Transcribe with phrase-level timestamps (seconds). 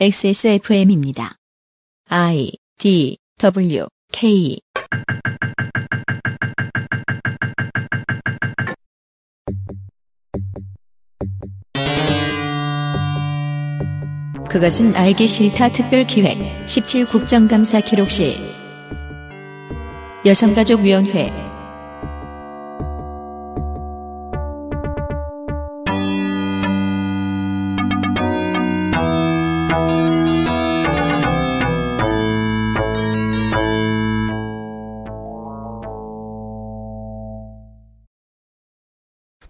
[0.00, 1.36] XSFM입니다.
[2.08, 4.58] I D W K.
[14.48, 16.36] 그것은 알기 싫다 특별 기획
[16.68, 18.30] 17 국정감사 기록실.
[20.24, 21.51] 여성가족위원회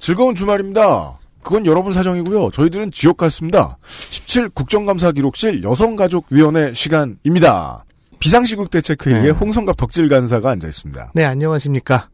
[0.03, 1.21] 즐거운 주말입니다.
[1.45, 2.51] 그건 여러분 사정이고요.
[2.51, 3.79] 저희들은 지옥 같습니다.
[4.11, 7.85] 17 국정감사 기록실 여성가족위원회 시간입니다.
[8.19, 9.31] 비상시국 대책회의에 네.
[9.31, 11.13] 홍성갑 덕질 간사가 앉아 있습니다.
[11.15, 12.09] 네, 안녕하십니까.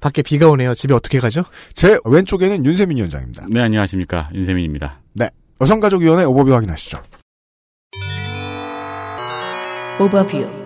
[0.00, 0.74] 밖에 비가 오네요.
[0.74, 1.44] 집에 어떻게 가죠?
[1.74, 3.46] 제 왼쪽에는 윤세민 위원장입니다.
[3.50, 4.30] 네, 안녕하십니까.
[4.32, 5.00] 윤세민입니다.
[5.60, 6.98] 여성가족위원회 오버뷰 확인하시죠.
[10.00, 10.63] 오버뷰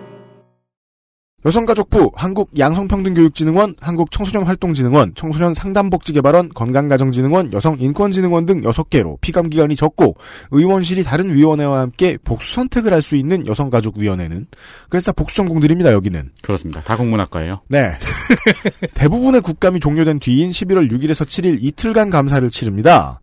[1.45, 10.15] 여성가족부, 한국양성평등교육진흥원, 한국청소년활동진흥원, 청소년상담복지개발원, 건강가정진흥원, 여성인권진흥원 등 6개로 피감기관이 적고
[10.51, 14.47] 의원실이 다른 위원회와 함께 복수 선택을 할 수 있는 여성가족위원회는
[14.89, 15.93] 그래서 복수 전공들입니다.
[15.93, 16.31] 여기는.
[16.41, 16.81] 그렇습니다.
[16.81, 17.61] 다 국문학과예요.
[17.69, 17.93] 네.
[18.93, 23.21] 대부분의 국감이 종료된 뒤인 11월 6일에서 7일 이틀간 감사를 치릅니다.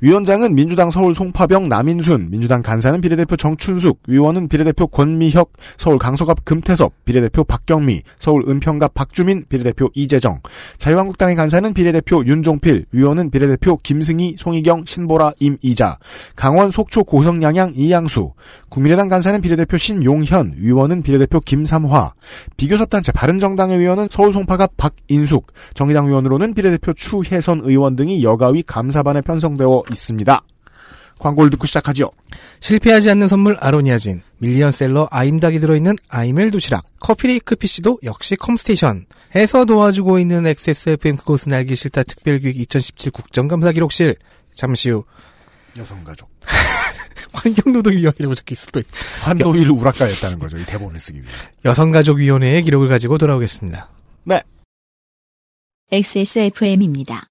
[0.00, 7.04] 위원장은 민주당 서울 송파병 남인순, 민주당 간사는 비례대표 정춘숙, 위원은 비례대표 권미혁, 서울 강서갑 금태섭,
[7.04, 10.40] 비례대표 박경미, 서울 은평갑 박주민, 비례대표 이재정,
[10.78, 15.98] 자유한국당의 간사는 비례대표 윤종필, 위원은 비례대표 김승희, 송희경, 신보라, 임이자,
[16.36, 18.34] 강원 속초 고성 양양 이양수,
[18.68, 22.12] 국민의당 간사는 비례대표 신용현, 위원은 비례대표 김삼화,
[22.56, 29.87] 비교섭단체 바른정당의 위원은 서울 송파갑 박인숙, 정의당 위원으로는 비례대표 추혜선 의원 등이 여가위 감사반에 편성되어
[29.90, 30.42] 있습니다.
[31.18, 32.12] 광고를 듣고 시작하죠.
[32.60, 39.06] 실패하지 않는 선물 아로니아진, 밀리언셀러 아임닭이 들어있는 아임웰 도시락, 커피레이크 PC도 역시 컴스테이션.
[39.34, 44.16] 해서 도와주고 있는 XSFM 그것은 알기 싫다 특별기획 2017 국정감사 기록실.
[44.54, 45.04] 잠시 후
[45.76, 46.30] 여성가족.
[47.32, 48.86] 환경노동위원회라고 적혀있을 수도 있
[49.22, 50.56] 환도일 우락가였다는 거죠.
[50.56, 51.30] 이 대본을 쓰기 위해.
[51.64, 53.90] 여성가족위원회의 기록을 가지고 돌아오겠습니다.
[55.90, 57.27] XSFM입니다.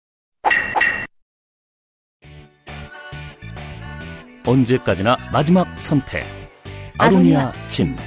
[4.47, 6.23] 언제까지나 마지막 선택.
[6.97, 7.97] 아로니아 진.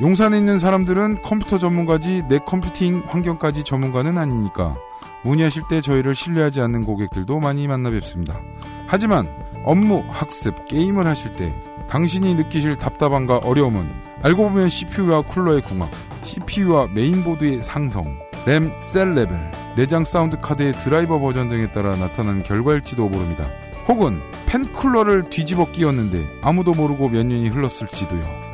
[0.00, 4.76] 용산에 있는 사람들은 컴퓨터 전문가지 내 컴퓨팅 환경까지 전문가는 아니니까
[5.22, 8.40] 문의하실 때 저희를 신뢰하지 않는 고객들도 많이 만나 뵙습니다.
[8.88, 9.28] 하지만
[9.64, 11.54] 업무, 학습, 게임을 하실 때
[11.88, 13.88] 당신이 느끼실 답답함과 어려움은
[14.22, 15.88] 알고 보면 CPU와 쿨러의 궁합,
[16.24, 23.08] CPU와 메인보드의 상성, 램, 셀 레벨, 내장 사운드 카드의 드라이버 버전 등에 따라 나타난 결과일지도
[23.08, 23.48] 모릅니다.
[23.88, 28.44] 혹은 팬쿨러를 뒤집어 끼웠는데 아무도 모르고 몇 년이 흘렀을지도요.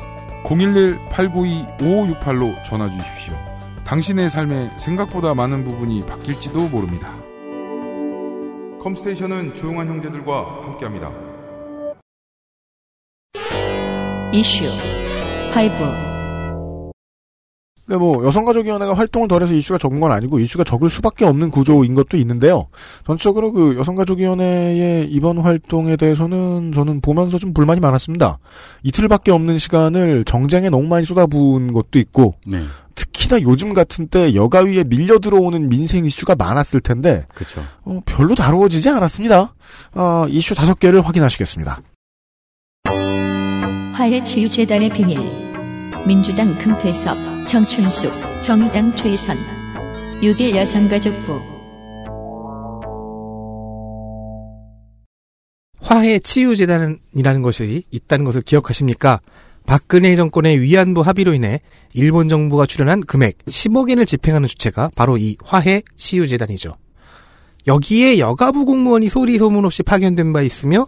[0.45, 3.35] 011-892-5568로 전화 주십시오.
[3.85, 7.13] 당신의 삶에 생각보다 많은 부분이 바뀔지도 모릅니다.
[8.81, 11.13] 컴스테이션은 조용한 형제들과 함께합니다.
[14.33, 16.10] 이슈 5
[17.91, 22.17] 근데 뭐 여성가족위원회가 활동을 덜해서 이슈가 적은 건 아니고 이슈가 적을 수밖에 없는 구조인 것도
[22.19, 22.69] 있는데요.
[23.05, 28.39] 전체적으로 그 여성가족위원회의 이번 활동에 대해서는 저는 보면서 좀 불만이 많았습니다.
[28.85, 32.63] 이틀밖에 없는 시간을 정쟁에 너무 많이 쏟아부은 것도 있고 네.
[32.95, 37.27] 특히나 요즘 같은 때 여가위에 밀려 들어오는 민생 이슈가 많았을 텐데
[37.83, 39.53] 어, 별로 다루어지지 않았습니다.
[39.95, 41.81] 어, 이슈 다섯 개를 확인하시겠습니다.
[43.95, 45.19] 화해치유재단의 비밀
[46.07, 48.13] 민주당 금태섭 정춘숙
[48.43, 49.37] 정의당 최선
[50.23, 51.41] 6일 여성가족부
[55.81, 59.19] 화해 치유재단이라는 것이 있다는 것을 기억하십니까?
[59.67, 61.61] 박근혜 정권의 위안부 합의로 인해
[61.93, 66.77] 일본 정부가 출연한 금액 10억 엔을 집행하는 주체가 바로 이 화해 치유재단이죠.
[67.67, 70.87] 여기에 여가부 공무원이 소리 소문 없이 파견된 바 있으며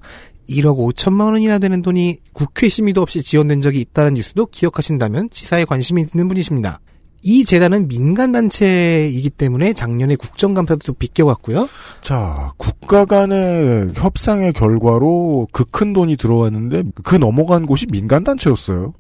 [0.48, 6.02] 1억 5천만 원이나 되는 돈이 국회 심의도 없이 지원된 적이 있다는 뉴스도 기억하신다면 시사에 관심이
[6.02, 6.80] 있는 분이십니다.
[7.24, 11.68] 이 재단은 민간단체이기 때문에 작년에 국정감사도 비껴왔고요.
[12.02, 18.92] 자, 국가 간의 협상의 결과로 그 큰 돈이 들어왔는데 그 넘어간 곳이 민간단체였어요.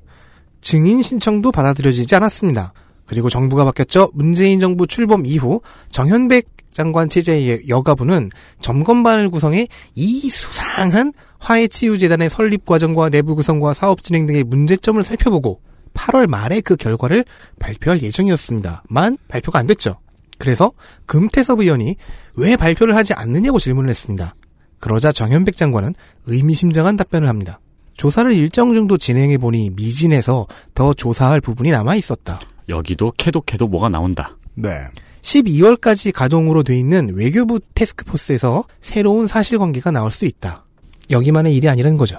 [0.60, 2.72] 증인 신청도 받아들여지지 않았습니다.
[3.06, 4.10] 그리고 정부가 바뀌었죠.
[4.14, 5.60] 문재인 정부 출범 이후
[5.90, 8.30] 정현백 장관 체제의 여가부는
[8.60, 11.12] 점검반을 구성해 이 수상한
[11.42, 15.60] 화해치유재단의 설립 과정과 내부 구성과 사업 진행 등의 문제점을 살펴보고
[15.92, 17.24] 8월 말에 그 결과를
[17.58, 18.84] 발표할 예정이었습니다.
[18.88, 19.98] 만 발표가 안 됐죠.
[20.38, 20.72] 그래서
[21.06, 21.96] 금태섭 의원이
[22.36, 24.34] 왜 발표를 하지 않느냐고 질문을 했습니다.
[24.78, 25.94] 그러자 정현백 장관은
[26.26, 27.60] 의미심장한 답변을 합니다.
[27.94, 32.40] 조사를 일정 정도 진행해 보니 미진해서 더 조사할 부분이 남아 있었다.
[32.68, 34.36] 여기도 캐도 캐도 뭐가 나온다.
[34.54, 34.70] 네.
[35.20, 40.64] 12월까지 가동으로 돼 있는 외교부 테스크포스에서 새로운 사실관계가 나올 수 있다.
[41.12, 42.18] 여기만의 일이 아니라는 거죠.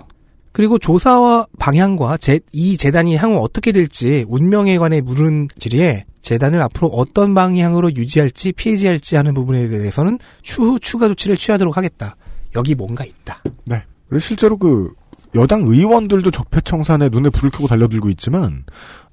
[0.53, 6.87] 그리고 조사와 방향과 제, 이 재단이 향후 어떻게 될지 운명에 관해 물은 질의에 재단을 앞으로
[6.89, 12.15] 어떤 방향으로 유지할지 폐지할지 하는 부분에 대해서는 추후 추가 조치를 취하도록 하겠다.
[12.55, 13.41] 여기 뭔가 있다.
[13.65, 13.83] 네.
[14.07, 14.93] 그래서 실제로 그
[15.35, 18.63] 여당 의원들도 적폐청산에 눈에 불을 켜고 달려들고 있지만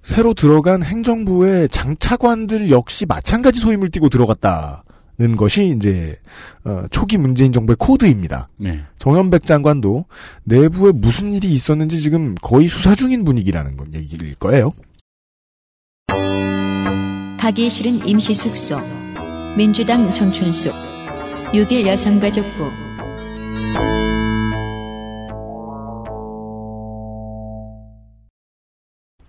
[0.03, 4.85] 새로 들어간 행정부의 장차관들 역시 마찬가지 소임을 띠고 들어갔다
[5.21, 6.17] 는 것이 이제
[6.65, 8.49] 어, 초기 문재인 정부의 코드입니다.
[8.57, 8.81] 네.
[8.99, 10.07] 정현백 장관도
[10.45, 14.73] 내부에 무슨 일이 있었는지 지금 거의 수사 중인 분위기라는 건 얘기일 거예요.
[17.39, 18.79] 가기 싫은 임시 숙소.
[19.59, 20.73] 민주당 정춘숙.
[21.53, 22.71] 6일 여성가족부.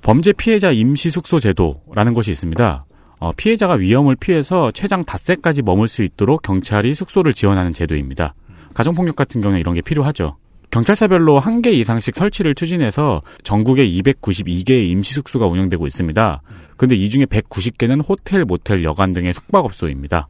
[0.01, 2.85] 범죄 피해자 임시 숙소 제도라는 것이 있습니다.
[3.21, 8.33] 어, 피해자가 위험을 피해서 최장 닷새까지 머물 수 있도록 경찰이 숙소를 지원하는 제도입니다.
[8.73, 10.37] 가정폭력 같은 경우에 이런 게 필요하죠.
[10.71, 16.41] 경찰서별로 한 개 이상씩 설치를 추진해서 전국에 292개의 임시 숙소가 운영되고 있습니다.
[16.77, 20.27] 근데 이 중에 190개는 호텔, 모텔, 여관 등의 숙박업소입니다.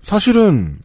[0.00, 0.78] 사실은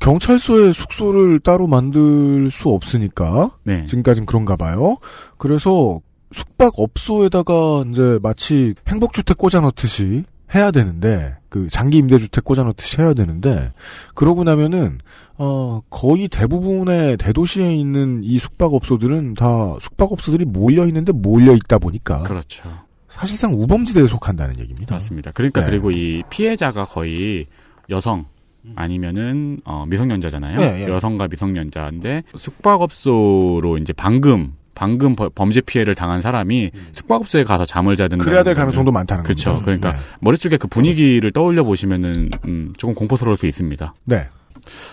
[0.00, 3.84] 경찰서에 숙소를 따로 만들 수 없으니까 네.
[3.84, 4.96] 지금까진 그런가 봐요.
[5.36, 6.00] 그래서
[6.32, 13.72] 숙박업소에다가 이제 마치 행복주택 꽂아놓듯이 해야 되는데 그 장기 임대주택 꽂아놓듯이 해야 되는데
[14.14, 14.98] 그러고 나면은
[15.36, 22.68] 어 거의 대부분의 대도시에 있는 이 숙박업소들은 다 숙박업소들이 몰려 있는데 몰려 있다 보니까 그렇죠.
[23.08, 24.94] 사실상 우범지대에 속한다는 얘기입니다.
[24.94, 25.32] 맞습니다.
[25.32, 25.70] 그러니까 네.
[25.70, 27.46] 그리고 이 피해자가 거의
[27.90, 28.26] 여성
[28.74, 30.56] 아니면은 어, 미성년자잖아요.
[30.58, 30.88] 네, 예.
[30.88, 38.18] 여성과 미성년자인데 숙박업소로 이제 방금 방금 버- 범죄 피해를 당한 사람이 숙박업소에 가서 잠을 자든
[38.18, 39.50] 그래야 될 가능성도 많다는 그렇죠.
[39.50, 39.64] 겁니다.
[39.64, 39.98] 그러니까 네.
[40.20, 43.92] 머릿속에 그 분위기를 떠올려 보시면은 음, 조금 공포스러울 수 있습니다.
[44.04, 44.28] 네.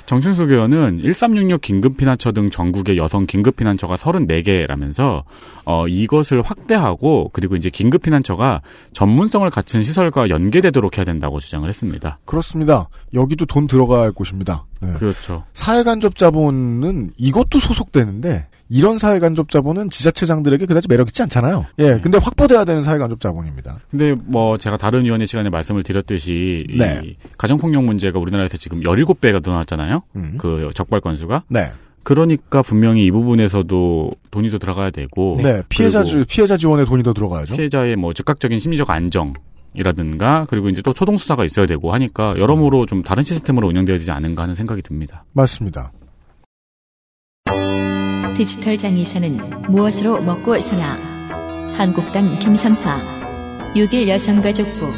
[0.06, 5.24] 정춘숙 의원은 1366 긴급피난처 등 전국의 여성 긴급피난처가 34개라면서
[5.66, 8.62] 어, 이것을 확대하고 그리고 이제 긴급피난처가
[8.94, 12.20] 전문성을 갖춘 시설과 연계되도록 해야 된다고 주장을 했습니다.
[12.26, 12.88] 그렇습니다.
[13.14, 14.66] 여기도 돈 들어갈 곳입니다.
[14.82, 14.94] 네.
[14.94, 15.44] 그렇죠.
[15.54, 21.66] 사회간접자본은 이것도 소속되는데 이런 사회 간접 자본은 지자체장들에게 그다지 매력 있지 않잖아요.
[21.80, 23.78] 예, 근데 확보돼야 되는 사회 간접 자본입니다.
[23.92, 27.02] 근데 뭐 제가 다른 의원의 시간에 말씀을 드렸듯이 네.
[27.04, 30.02] 이 가정 폭력 문제가 우리나라에서 지금 17배가 늘어났잖아요.
[30.16, 30.36] 음.
[30.40, 31.44] 그 적발 건수가.
[31.50, 31.72] 네,
[32.04, 37.04] 그러니까 분명히 이 부분에서도 돈이 더 들어가야 되고 네, 피해자 그리고 지- 피해자 지원에 돈이
[37.04, 37.56] 더 들어가야죠.
[37.56, 39.34] 피해자의 뭐 즉각적인 심리적 안정
[39.74, 44.10] 이라든가 그리고 이제 또 초동 수사가 있어야 되고 하니까 여러모로 좀 다른 시스템으로 운영되어야 되지
[44.12, 45.26] 않은가 하는 생각이 듭니다.
[45.34, 45.92] 맞습니다.
[48.36, 49.38] 디지털 장의사는
[49.70, 50.98] 무엇으로 먹고 사나?
[51.78, 52.98] 한국당 김선파.
[53.76, 54.92] 6일 여성가족부.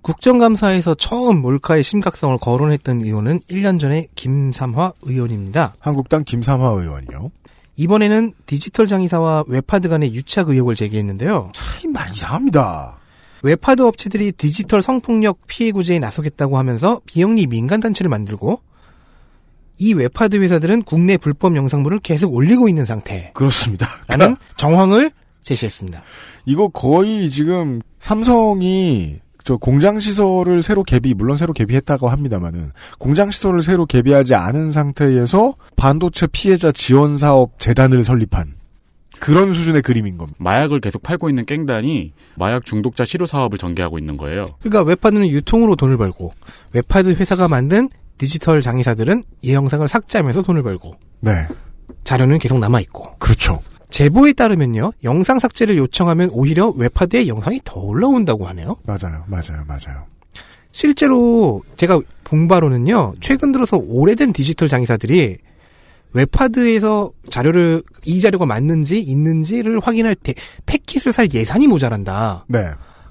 [0.00, 5.74] 국정감사에서 처음 몰카의 심각성을 거론했던 의원은 1년 전에 김삼화 의원입니다.
[5.80, 7.30] 한국당 김삼화 의원이요.
[7.76, 11.50] 이번에는 디지털 장의사와 웹하드 간의 유착 의혹을 제기했는데요.
[11.52, 12.97] 참 많이 이상합니다.
[13.42, 18.60] 웹하드 업체들이 디지털 성폭력 피해 구제에 나서겠다고 하면서 비영리 민간단체를 만들고
[19.78, 23.88] 이 웹하드 회사들은 국내 불법 영상물을 계속 올리고 있는 상태라는 그렇습니다.
[24.56, 26.02] 정황을 제시했습니다.
[26.46, 33.62] 이거 거의 지금 삼성이 저 공장 시설을 새로 개비 물론 새로 개비했다고 합니다만은 공장 시설을
[33.62, 38.57] 새로 개비하지 않은 상태에서 반도체 피해자 지원 사업 재단을 설립한
[39.20, 40.36] 그런 수준의 그림인 겁니다.
[40.40, 44.46] 마약을 계속 팔고 있는 깽단이 마약 중독자 치료 사업을 전개하고 있는 거예요.
[44.60, 46.32] 그러니까 웹하드는 유통으로 돈을 벌고
[46.72, 51.30] 웹하드 회사가 만든 디지털 장의사들은 이 영상을 삭제하면서 돈을 벌고 네,
[52.04, 53.60] 자료는 계속 남아 있고 그렇죠.
[53.90, 58.76] 제보에 따르면요 영상 삭제를 요청하면 오히려 웹하드에 영상이 더 올라온다고 하네요.
[58.84, 60.04] 맞아요, 맞아요, 맞아요.
[60.72, 65.38] 실제로 제가 본 바로는요 최근 들어서 오래된 디지털 장의사들이
[66.12, 70.34] 웹하드에서 자료를 이 자료가 맞는지 있는지를 확인할 때
[70.66, 72.44] 패킷을 살 예산이 모자란다.
[72.48, 72.64] 네,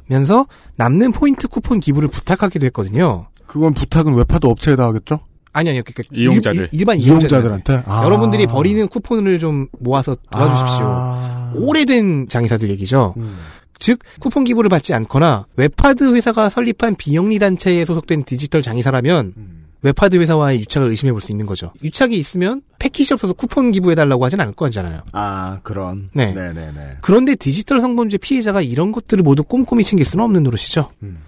[0.07, 3.27] 면서 남는 포인트 쿠폰 기부를 부탁하기도 했거든요.
[3.45, 5.19] 그건 부탁은 웹하드 업체에다 하겠죠?
[5.53, 5.81] 아니 아니요.
[5.85, 6.69] 그러니까 이용자들.
[6.71, 7.31] 일, 반 이용자들.
[7.31, 8.03] 이용자들한테 아.
[8.05, 10.85] 여러분들이 버리는 쿠폰을 좀 모아서 도와주십시오.
[10.85, 11.53] 아.
[11.55, 13.15] 오래된 장의사들 얘기죠.
[13.17, 13.37] 음.
[13.79, 19.56] 즉 쿠폰 기부를 받지 않거나 웹하드 회사가 설립한 비영리 단체에 소속된 디지털 장의사라면 음.
[19.87, 21.71] 웹하드 회사와의 유착을 의심해 볼 수 있는 거죠.
[21.83, 25.01] 유착이 있으면 패킷이 없어서 쿠폰 기부해 달라고 하진 않을 거잖아요.
[25.13, 26.09] 아, 그런.
[26.13, 26.31] 네.
[26.33, 26.97] 네네네.
[27.01, 30.91] 그런데 디지털 성범죄 피해자가 이런 것들을 모두 꼼꼼히 챙길 수는 없는 노릇이죠.
[31.03, 31.19] 음.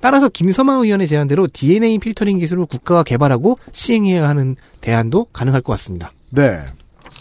[0.00, 6.12] 따라서 김삼화 의원의 제안대로 DNA 필터링 기술을 국가가 개발하고 시행해야 하는 대안도 가능할 것 같습니다.
[6.30, 6.60] 네.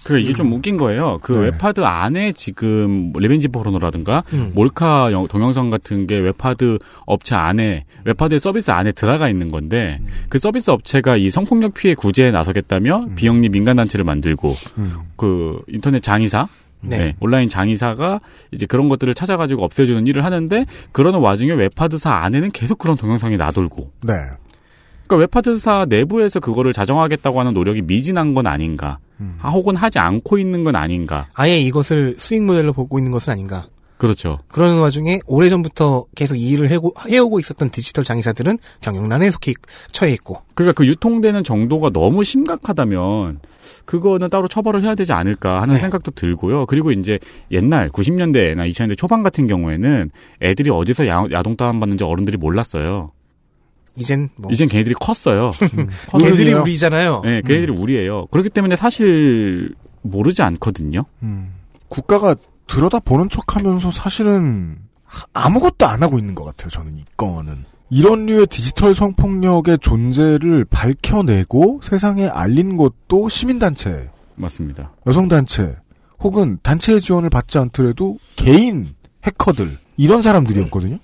[0.03, 1.19] 그 이게 좀 웃긴 거예요.
[1.21, 1.39] 그 네.
[1.45, 4.51] 웹하드 안에 지금 리벤지 포르노라든가 음.
[4.55, 10.07] 몰카 영- 동영상 같은 게 웹하드 업체 안에 웹하드 서비스 안에 들어가 있는 건데 음.
[10.29, 14.95] 그 서비스 업체가 이 성폭력 피해 구제에 나서겠다며 비영리 민간 단체를 만들고 음.
[15.15, 16.47] 그 인터넷 장의사
[16.83, 16.97] 네.
[16.97, 18.21] 네, 온라인 장의사가
[18.51, 23.91] 이제 그런 것들을 찾아가지고 없애주는 일을 하는데 그러는 와중에 웹하드사 안에는 계속 그런 동영상이 나돌고
[24.01, 24.13] 네.
[25.05, 29.37] 그러니까 웹하드사 내부에서 그거를 자정하겠다고 하는 노력이 미진한 건 아닌가 음.
[29.41, 33.67] 아, 혹은 하지 않고 있는 건 아닌가 아예 이것을 수익 모델로 보고 있는 것은 아닌가.
[33.97, 39.53] 그렇죠 그러는 와중에 오래전부터 계속 이 일을 해고, 해오고 있었던 디지털 장의사들은 경영난에 속해
[39.91, 40.41] 처해 있고.
[40.55, 43.41] 그러니까 그 유통되는 정도가 너무 심각하다면
[43.85, 45.79] 그거는 따로 처벌을 해야 되지 않을까 하는 네.
[45.79, 46.65] 생각도 들고요.
[46.65, 47.19] 그리고 이제
[47.51, 50.09] 옛날 90년대나 2000년대 초반 같은 경우에는
[50.41, 53.11] 애들이 어디서 야, 야동 다운받는지 어른들이 몰랐어요.
[53.95, 54.51] 이젠 뭐.
[54.51, 55.51] 이젠 걔네들이 컸어요.
[56.15, 56.61] 애들이 어른이요?
[56.61, 57.21] 우리잖아요.
[57.23, 58.27] 네, 그 애들이 우리예요.
[58.27, 61.05] 그렇기 때문에 사실 모르지 않거든요.
[61.23, 61.53] 음.
[61.89, 62.35] 국가가
[62.67, 64.77] 들여다보는 척하면서 사실은
[65.33, 66.69] 아무것도 안 하고 있는 것 같아요.
[66.69, 74.93] 저는 이 건은 이런 류의 디지털 성폭력의 존재를 밝혀내고 세상에 알린 것도 시민단체, 맞습니다.
[75.05, 75.75] 여성단체
[76.19, 78.95] 혹은 단체의 지원을 받지 않더라도 개인
[79.25, 80.97] 해커들 이런 사람들이었거든요.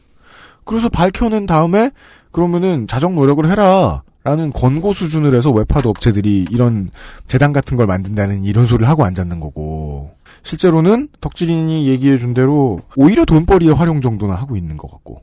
[0.64, 1.92] 그래서 밝혀낸 다음에
[2.32, 4.04] 그러면은 자정 노력을 해라.
[4.24, 6.90] 라는 권고 수준을 해서 웹하드 업체들이 이런
[7.28, 10.12] 재단 같은 걸 만든다는 이런 소리를 하고 앉았는 거고.
[10.44, 15.22] 실제로는 덕질인이 얘기해 준 대로 오히려 돈벌이의 활용 정도나 하고 있는 것 같고.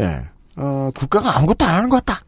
[0.00, 0.22] 예.
[0.56, 2.22] 어, 국가가 아무것도 안 하는 것 같다.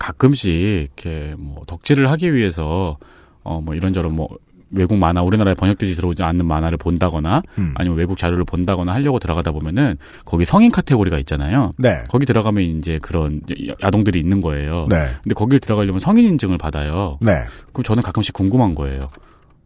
[0.00, 2.98] 가끔씩 이렇게 뭐 덕질을 하기 위해서
[3.44, 4.28] 어 뭐 이런저런 뭐
[4.72, 7.74] 외국 만화 우리나라에 번역되지 들어오지 않는 만화를 본다거나 음.
[7.76, 11.72] 아니면 외국 자료를 본다거나 하려고 들어가다 보면은 거기 성인 카테고리가 있잖아요.
[11.78, 14.86] 네 거기 들어가면 이제 그런 야- 야동들이 있는 거예요.
[14.88, 14.96] 네.
[15.22, 17.18] 근데 거길 들어가려면 성인 인증을 받아요.
[17.20, 17.32] 네.
[17.72, 19.10] 그럼 저는 가끔씩 궁금한 거예요.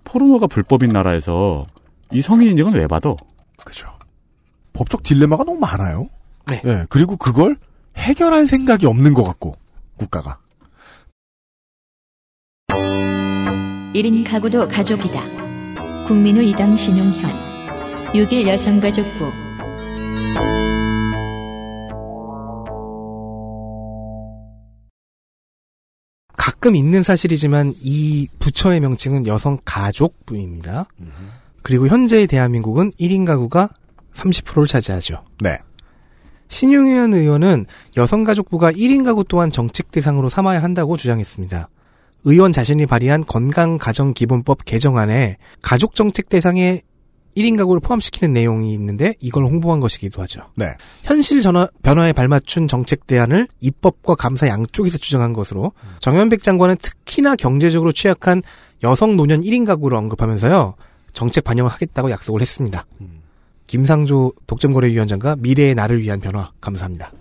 [0.04, 1.66] 포르노가 불법인 나라에서
[2.12, 3.14] 이 성인 인증은 왜 받아?
[3.64, 3.88] 그죠.
[4.72, 6.06] 법적 딜레마가 너무 많아요.
[6.48, 6.60] 네.
[6.64, 7.56] 예, 그리고 그걸
[7.96, 9.54] 해결할 생각이 없는 것 같고,
[9.96, 10.38] 국가가.
[13.96, 15.22] 1인 가구도 가족이다.
[16.06, 17.30] 국민의 이당 신용현.
[18.12, 19.32] 6일 여성가족부.
[26.36, 30.88] 가끔 있는 사실이지만 이 부처의 명칭은 여성 가족부입니다.
[31.62, 33.70] 그리고 현재의 대한민국은 1인 가구가
[34.12, 35.24] 30%를 차지하죠.
[35.40, 35.56] 네.
[36.48, 37.64] 신용현 의원은
[37.96, 41.70] 여성가족부가 1인 가구 또한 정책 대상으로 삼아야 한다고 주장했습니다.
[42.26, 46.82] 의원 자신이 발의한 건강가정기본법 개정안에 가족정책 대상에
[47.36, 50.40] 1인 가구를 포함시키는 내용이 있는데 이걸 홍보한 것이기도 하죠.
[50.56, 50.74] 네.
[51.04, 57.92] 현실 전화, 변화에 발맞춘 정책 대안을 입법과 감사 양쪽에서 주장한 것으로 정현백 장관은 특히나 경제적으로
[57.92, 58.42] 취약한
[58.82, 60.74] 여성 노년 1인 가구를 언급하면서요.
[61.12, 62.86] 정책 반영을 하겠다고 약속을 했습니다.
[63.68, 67.12] 김상조 독점거래위원장과 미래의 나를 위한 변화 감사합니다.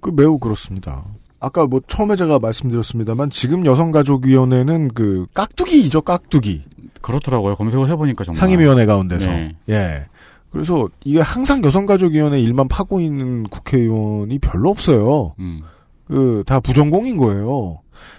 [0.00, 1.04] 그 매우 그렇습니다.
[1.46, 6.64] 아까 뭐 처음에 제가 말씀드렸습니다만 지금 여성가족위원회는 그 깍두기이죠, 깍두기.
[7.02, 7.54] 그렇더라고요.
[7.54, 8.40] 검색을 해보니까 정말.
[8.40, 9.30] 상임위원회 가운데서.
[9.30, 9.56] 네.
[9.68, 10.06] 예.
[10.50, 15.34] 그래서 이게 항상 여성가족위원회 일만 파고 있는 국회의원이 별로 없어요.
[15.38, 15.62] 음.
[16.08, 17.78] 그, 다 부전공인 거예요.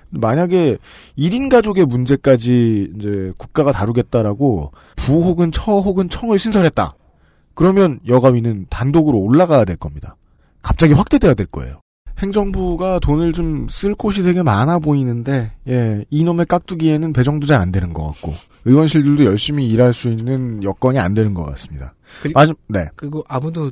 [0.09, 0.77] 만약에
[1.17, 6.95] 1인 가족의 문제까지 이제 국가가 다루겠다라고 부 혹은 처 혹은 청을 신설했다.
[7.55, 10.15] 그러면 여가위는 단독으로 올라가야 될 겁니다.
[10.61, 11.81] 갑자기 확대돼야 될 거예요.
[12.19, 17.93] 행정부가 돈을 좀 쓸 곳이 되게 많아 보이는데, 예, 이놈의 깍두기에는 배정도 잘 안 되는
[17.93, 18.33] 것 같고,
[18.65, 21.93] 의원실들도 열심히 일할 수 있는 여건이 안 되는 것 같습니다.
[22.21, 22.87] 그리고- 맞음, 네.
[22.95, 23.71] 그리고 아무도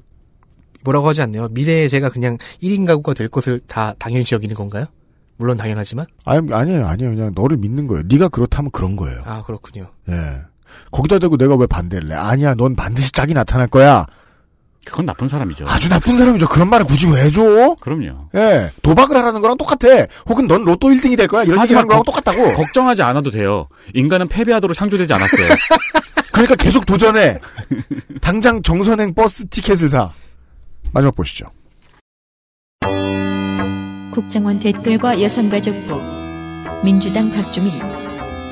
[0.83, 1.47] 뭐라고 하지 않네요.
[1.51, 4.85] 미래에 제가 그냥 1인 가구가 될 것을 다 당연시 여기는 건가요?
[5.37, 6.05] 물론 당연하지만.
[6.25, 7.15] 아니, 아니에요, 아니에요.
[7.15, 8.03] 그냥 너를 믿는 거예요.
[8.07, 9.21] 네가 그렇다면 그런 거예요.
[9.25, 9.87] 아, 그렇군요.
[10.09, 10.13] 예.
[10.91, 12.15] 거기다 대고 내가 왜 반대를 해?
[12.15, 14.05] 아니야, 넌 반드시 짝이 나타날 거야.
[14.85, 15.65] 그건 나쁜 사람이죠.
[15.67, 16.47] 아주 나쁜 사람이죠.
[16.47, 17.75] 그런 말을 굳이 왜 줘?
[17.79, 18.29] 그럼요.
[18.35, 18.71] 예.
[18.83, 20.05] 도박을 하라는 거랑 똑같아.
[20.29, 21.43] 혹은 넌 로또 1등이 될 거야.
[21.43, 22.53] 이런 얘기 하는 거하고 거- 똑같다고.
[22.55, 23.67] 걱정하지 않아도 돼요.
[23.93, 25.47] 인간은 패배하도록 창조되지 않았어요.
[26.31, 27.39] 그러니까 계속 도전해.
[28.21, 30.11] 당장 정선행 버스 티켓을 사.
[30.91, 31.47] 마지막 보시죠.
[34.11, 35.99] 국정원 댓글과 여성가족부.
[36.83, 37.71] 민주당 박주민.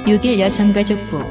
[0.06, 1.22] 6일 여성가족부.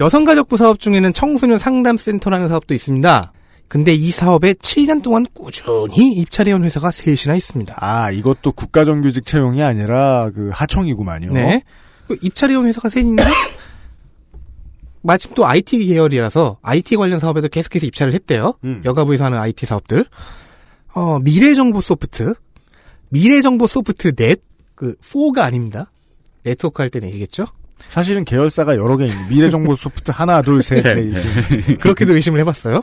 [0.00, 3.32] 여성가족부 사업 중에는 청소년 상담센터라는 사업도 있습니다.
[3.68, 7.76] 근데 이 사업에 7년 동안 꾸준히 입찰해온 회사가 셋이나 있습니다.
[7.78, 11.32] 아, 이것도 국가정규직 채용이 아니라 그 하청이구만요.
[11.32, 11.62] 네.
[12.08, 13.22] 그 입찰해온 회사가 셋인데
[15.02, 18.54] 마침 또 IT 계열이라서 IT 관련 사업에도 계속해서 입찰을 했대요.
[18.64, 18.82] 음.
[18.84, 20.04] 여가부에서 하는 IT 사업들.
[20.92, 22.34] 어, 미래정보 소프트,
[23.10, 24.42] 미래정보 소프트 넷,
[24.74, 25.92] 그 4가 아닙니다.
[26.42, 27.44] 네트워크 할 때 넷이겠죠?
[27.88, 30.82] 사실은 계열사가 여러 개 있는 미래정보 소프트 하나 둘 셋.
[30.82, 31.20] 셋, 네, 네.
[31.50, 31.74] 이렇게.
[31.80, 32.82] 그렇게도 의심을 해봤어요.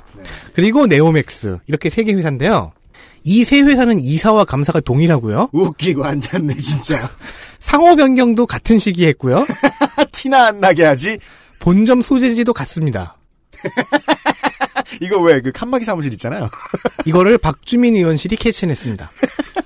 [0.54, 2.74] 그리고 네오맥스 이렇게 세 개 회사인데요.
[3.24, 5.50] 이 세 회사는 이사와 감사가 동일하고요.
[5.54, 7.10] 웃기고 앉았네 진짜.
[7.60, 9.46] 상호 변경도 같은 시기에 했고요.
[10.12, 11.20] 티나 안 나게 하지.
[11.60, 13.18] 본점 소재지도 같습니다.
[15.02, 16.50] 이거 왜 그 칸막이 사무실 있잖아요.
[17.06, 19.10] 이거를 박주민 의원실이 캐치냈습니다.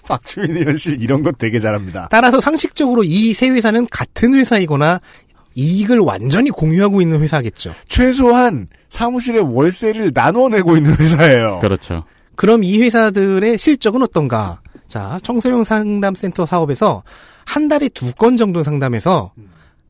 [0.07, 2.07] 박주민 의원실 이런 거 되게 잘합니다.
[2.11, 4.99] 따라서 상식적으로 이 세 회사는 같은 회사이거나
[5.55, 7.73] 이익을 완전히 공유하고 있는 회사겠죠.
[7.87, 11.59] 최소한 사무실의 월세를 나눠 내고 있는 회사예요.
[11.59, 12.03] 그렇죠.
[12.35, 14.61] 그럼 이 회사들의 실적은 어떤가?
[14.87, 17.03] 자, 청소년 상담센터 사업에서
[17.45, 19.33] 한 달에 두 건 정도 상담해서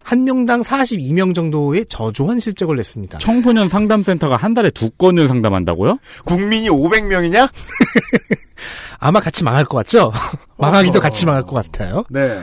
[0.04, 3.20] 한 명당 42명 정도의 저조한 실적을 냈습니다.
[3.20, 6.00] 청소년 상담센터가 한 달에 두 건을 상담한다고요?
[6.26, 7.50] 국민이 500명이냐?
[9.00, 10.12] 아마 같이 망할 것 같죠?
[10.58, 11.02] 망하기도 어허.
[11.02, 12.04] 같이 망할 것 같아요.
[12.10, 12.40] 네.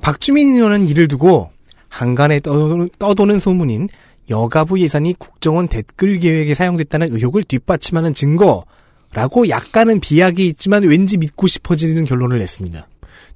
[0.00, 1.50] 박주민 의원은 이를 두고
[1.88, 3.88] 한간에 떠- 떠도는 소문인
[4.28, 12.04] 여가부 예산이 국정원 댓글 계획에 사용됐다는 의혹을 뒷받침하는 증거라고 약간은 비약이 있지만 왠지 믿고 싶어지는
[12.04, 12.88] 결론을 냈습니다.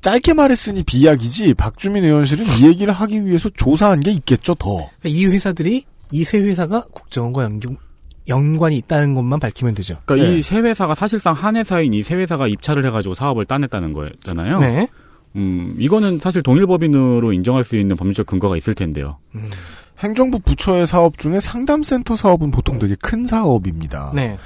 [0.03, 4.89] 짧게 말했으니 비약이지 박주민 의원실은 이 얘기를 하기 위해서 조사한 게 있겠죠 더.
[5.00, 7.77] 그러니까 이 회사들이 이 세 회사가 국정원과 연경,
[8.29, 9.99] 연관이 있다는 것만 밝히면 되죠.
[10.05, 10.39] 그러니까 네.
[10.39, 14.59] 이세 회사가 사실상 한 회사인 이 세 회사가 입찰을 해가지고 사업을 따냈다는 거잖아요.
[14.61, 14.89] 네.
[15.37, 19.19] 음, 이거는 사실 동일법인으로 인정할 수 있는 법률적 근거가 있을 텐데요.
[19.99, 24.12] 행정부 부처의 사업 중에 상담센터 사업은 보통 되게 큰 사업입니다.
[24.15, 24.39] 네.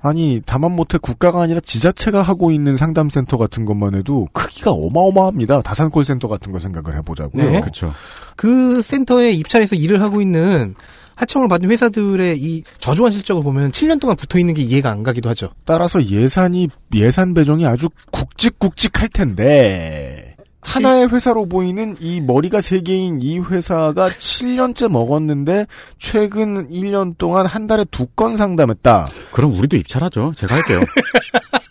[0.00, 5.62] 아니 다만 못해 국가가 아니라 지자체가 하고 있는 상담센터 같은 것만 해도 크기가 어마어마합니다.
[5.62, 7.50] 다산콜센터 같은 거 생각을 해보자고요.
[7.50, 7.60] 네.
[7.60, 7.92] 그렇죠.
[8.36, 10.74] 그 센터에 입찰해서 일을 하고 있는
[11.16, 15.28] 하청을 받은 회사들의 이 저조한 실적을 보면 7년 동안 붙어 있는 게 이해가 안 가기도
[15.30, 15.50] 하죠.
[15.64, 23.38] 따라서 예산이 예산 배정이 아주 굵직굵직할 텐데 하나의 회사로 보이는 이 머리가 세 개인 이
[23.38, 25.66] 회사가 7년째 먹었는데
[25.98, 29.08] 최근 1년 동안 한 달에 두 건 상담했다.
[29.32, 30.32] 그럼 우리도 입찰하죠.
[30.36, 30.80] 제가 할게요.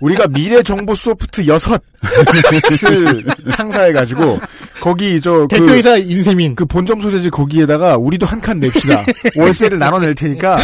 [0.00, 4.38] 우리가 미래 정보 소프트 여섯 을 창사해가지고
[4.80, 6.54] 거기 저그 대표이사 인세민.
[6.54, 9.04] 그 본점 소재지 거기에다가 우리도 한 칸 냅시다.
[9.38, 10.58] 월세를 나눠낼 테니까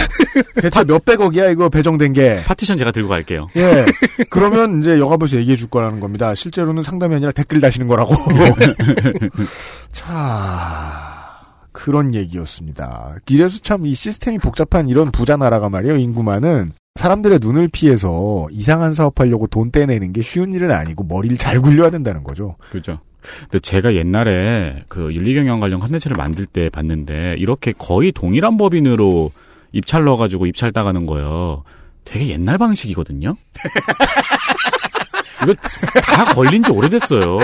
[0.60, 2.42] 대체 몇 백억이야 이거 배정된 게.
[2.44, 3.48] 파티션 제가 들고 갈게요.
[3.56, 3.86] 예.
[4.28, 6.34] 그러면 이제 영화부에서 얘기해 줄 거라는 겁니다.
[6.34, 8.14] 실제로는 상담이 아니라 댓글 다시는 거라고.
[9.92, 11.40] 자,
[11.72, 13.14] 그런 얘기였습니다.
[13.28, 16.72] 이래서 참 이 시스템이 복잡한 이런 부자 나라가 말이에요, 인구만은.
[17.00, 22.22] 사람들의 눈을 피해서 이상한 사업하려고 돈 떼내는 게 쉬운 일은 아니고 머리를 잘 굴려야 된다는
[22.22, 22.56] 거죠.
[22.70, 22.98] 그죠.
[23.44, 29.32] 근데 제가 옛날에 그 윤리경영 관련 컨텐츠를 만들 때 봤는데 이렇게 거의 동일한 법인으로
[29.72, 31.64] 입찰 넣어가지고 입찰 따가는 거예요.
[32.04, 33.34] 되게 옛날 방식이거든요.
[35.44, 37.38] 이거 다 걸린 지 오래됐어요.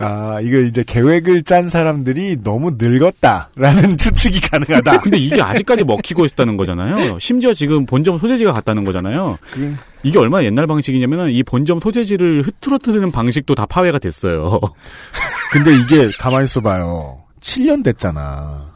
[0.00, 5.00] 아, 이거 이제 계획을 짠 사람들이 너무 늙었다라는 추측이 가능하다.
[5.00, 7.18] 근데 이게 아직까지 먹히고 있다는 거잖아요.
[7.18, 9.38] 심지어 지금 본점 소재지가 같다는 거잖아요.
[9.52, 14.58] 그, 이게 얼마나 옛날 방식이냐면은 이 본점 소재지를 흐트러뜨리는 방식도 다 파괴가 됐어요.
[15.52, 17.22] 근데 이게 가만히 있어봐요.
[17.40, 18.74] 7년 됐잖아.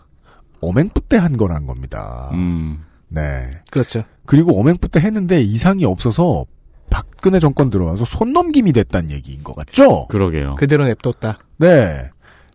[0.60, 2.30] 오맹부 때한 거란 겁니다.
[2.34, 2.84] 음.
[3.08, 3.22] 네.
[3.70, 4.04] 그렇죠.
[4.26, 6.44] 그리고 오맹부 때 했는데 이상이 없어서
[6.94, 10.06] 박근혜 정권 들어와서 손넘김이 됐다는 얘기인 것 같죠?
[10.06, 10.54] 그러게요.
[10.54, 11.40] 그대로 냅뒀다.
[11.58, 12.08] 네.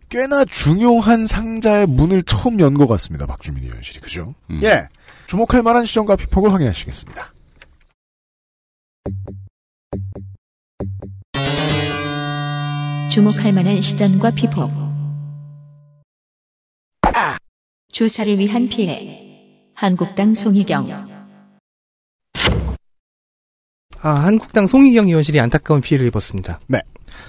[0.08, 3.26] 꽤나 중요한 상자의 문을 처음 연 것 같습니다.
[3.26, 4.00] 박주민 의원실이.
[4.00, 4.34] 그죠?
[4.48, 4.60] 음.
[4.62, 4.88] 예.
[5.26, 7.34] 주목할 만한 시점과 비폭을 확인하시겠습니다.
[13.10, 14.70] 주목할 만한 시전과 피폭.
[17.92, 19.26] 주사를 위한 피해.
[19.74, 21.09] 한국당 송희경.
[24.02, 26.60] 아, 한국당 송희경 의원실이 안타까운 피해를 입었습니다.
[26.68, 26.80] 네.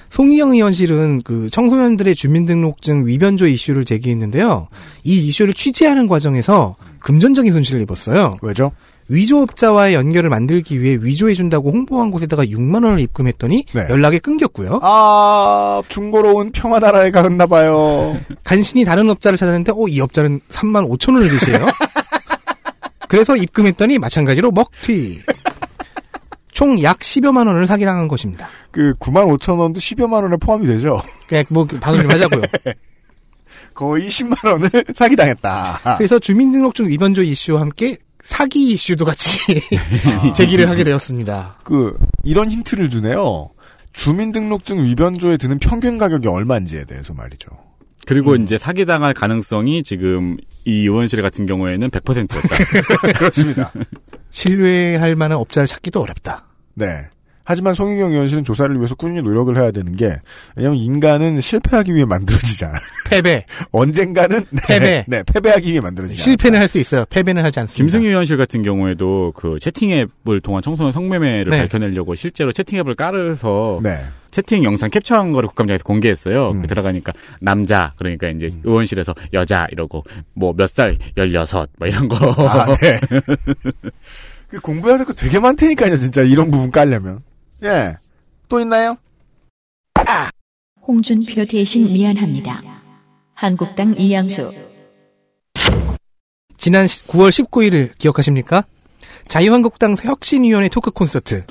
[0.10, 4.68] 송희경 의원실은 그 청소년들의 주민등록증 위변조 이슈를 제기했는데요.
[5.04, 8.38] 이 이슈를 취재하는 과정에서 금전적인 손실을 입었어요.
[8.42, 8.72] 왜죠?
[9.08, 13.88] 위조업자와의 연결을 만들기 위해 위조해준다고 홍보한 곳에다가 6만 원을 입금했더니 네.
[13.90, 14.80] 연락이 끊겼고요.
[14.82, 18.18] 아, 중고로운 평화나라에 갔나 봐요.
[18.44, 21.58] 간신히 다른 업자를 찾았는데 어, 이 업자는 3만 5천 원을 주세요.
[23.10, 25.20] 그래서 입금했더니 마찬가지로 먹튀.
[26.62, 28.48] 총 약 10여만 원을 사기당한 것입니다.
[28.70, 31.02] 그 9만 5천 원도 10여만 원에 포함이 되죠.
[31.28, 32.44] 그냥 뭐 방송 좀 하자고요.
[33.74, 35.96] 거의 10만 원을 사기당했다.
[35.98, 39.40] 그래서 주민등록증 위반조 이슈와 함께 사기 이슈도 같이
[40.38, 41.58] 제기를 하게 되었습니다.
[41.64, 43.50] 그 이런 힌트를 주네요.
[43.94, 47.50] 주민등록증 위변조에 드는 평균 가격이 얼마인지에 대해서 말이죠.
[48.06, 53.14] 그리고 이제 사기당할 가능성이 지금 이 의원실 같은 경우에는 100%였다.
[53.18, 53.72] 그렇습니다.
[54.30, 56.51] 신뢰할 만한 업자를 찾기도 어렵다.
[56.76, 56.88] 네.
[57.44, 60.16] 하지만 송희경 의원실은 조사를 위해서 꾸준히 노력을 해야 되는 게
[60.56, 62.80] 왜냐하면 인간은 실패하기 위해 만들어지잖아.
[63.10, 63.46] 패배.
[63.74, 65.06] 언젠가는 네, 패배.
[65.08, 66.24] 네, 패배하기 위해 만들어지잖아.
[66.24, 67.04] 실패는 할 수 있어요.
[67.10, 67.78] 패배는 하지 않습니다.
[67.78, 71.58] 김승희 의원실 같은 경우에도 그 채팅 앱을 통한 청소년 성매매를 네.
[71.62, 73.98] 밝혀내려고 실제로 채팅 앱을 깔아서 네.
[74.30, 76.52] 채팅 영상 캡처한 거를 국감장에서 공개했어요.
[76.52, 76.62] 음.
[76.62, 80.06] 그 들어가니까 남자 그러니까 이제 의원실에서 여자 이러고
[80.36, 82.16] 뭐 몇 살 열여섯 뭐 이런 거.
[82.48, 83.00] 아, 네.
[84.52, 87.24] 그 공부해야 될 거 되게 많다니까요, 진짜 이런 부분 깔려면.
[87.64, 87.96] 예.
[88.50, 88.98] 또 있나요?
[90.86, 92.62] 홍준표 대신 미안합니다.
[93.34, 94.48] 한국당 이양수.
[96.58, 98.66] 지난 9월 19일을 기억하십니까?
[99.28, 101.46] 자유한국당 혁신위원회 토크 콘서트.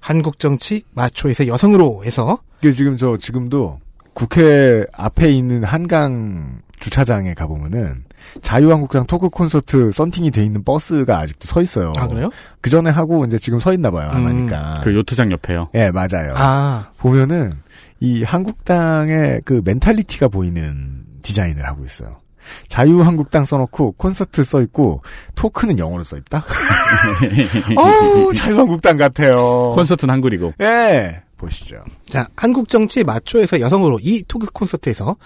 [0.00, 3.80] 한국 정치 마초에서 여성으로 해서 그 지금 저 지금도
[4.14, 8.04] 국회 앞에 있는 한강 주차장에 가보면은
[8.42, 11.92] 자유한국당 토크 콘서트 썬팅이 돼 있는 버스가 아직도 서 있어요.
[11.96, 12.30] 아 그래요?
[12.60, 14.10] 그 전에 하고 이제 지금 서 있나 봐요.
[14.10, 14.26] 안 음.
[14.26, 14.80] 하니까.
[14.82, 15.68] 그 요트장 옆에요.
[15.74, 16.34] 예, 맞아요.
[16.34, 17.52] 아 보면은
[18.00, 22.18] 이 한국당의 그 mentality가 보이는 디자인을 하고 있어요.
[22.68, 25.02] 자유한국당 써놓고 콘서트 써있고
[25.34, 26.44] 토크는 영어로 써있다.
[27.76, 29.72] 어 자유한국당 같아요.
[29.74, 30.52] 콘서트는 한글이고.
[30.60, 31.82] 예, 보시죠.
[32.08, 35.16] 자, 한국 정치 마초에서 여성으로 이 토크 콘서트에서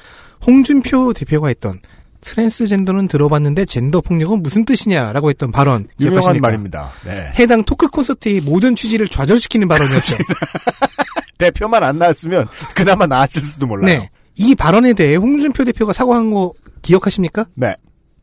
[0.47, 1.81] 홍준표 대표가 했던
[2.21, 6.49] 트랜스젠더는 들어봤는데 젠더 폭력은 무슨 뜻이냐라고 했던 발언 유명한 기억하십니까?
[6.49, 6.91] 말입니다.
[7.05, 7.33] 네.
[7.39, 10.19] 해당 토크 콘서트의 모든 취지를 좌절시키는 발언이었죠.
[11.39, 13.87] 대표만 안 나왔으면 그나마 나았을 수도 몰라요.
[13.87, 14.11] 네.
[14.37, 17.47] 이 발언에 대해 홍준표 대표가 사과한 거 기억하십니까?
[17.55, 17.75] 네.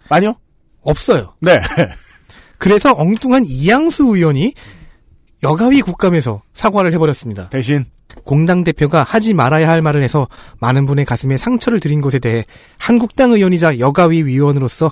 [0.10, 0.36] 아니요?
[0.82, 1.34] 없어요.
[1.42, 1.60] 네.
[2.60, 4.54] 그래서 엉뚱한 이양수 의원이
[5.44, 7.50] 여가위 국감에서 사과를 해버렸습니다.
[7.50, 7.86] 대신
[8.24, 10.28] 공당 대표가 하지 말아야 할 말을 해서
[10.60, 12.46] 많은 분의 가슴에 상처를 드린 것에 대해
[12.78, 14.92] 한국당 의원이자 여가위 위원으로서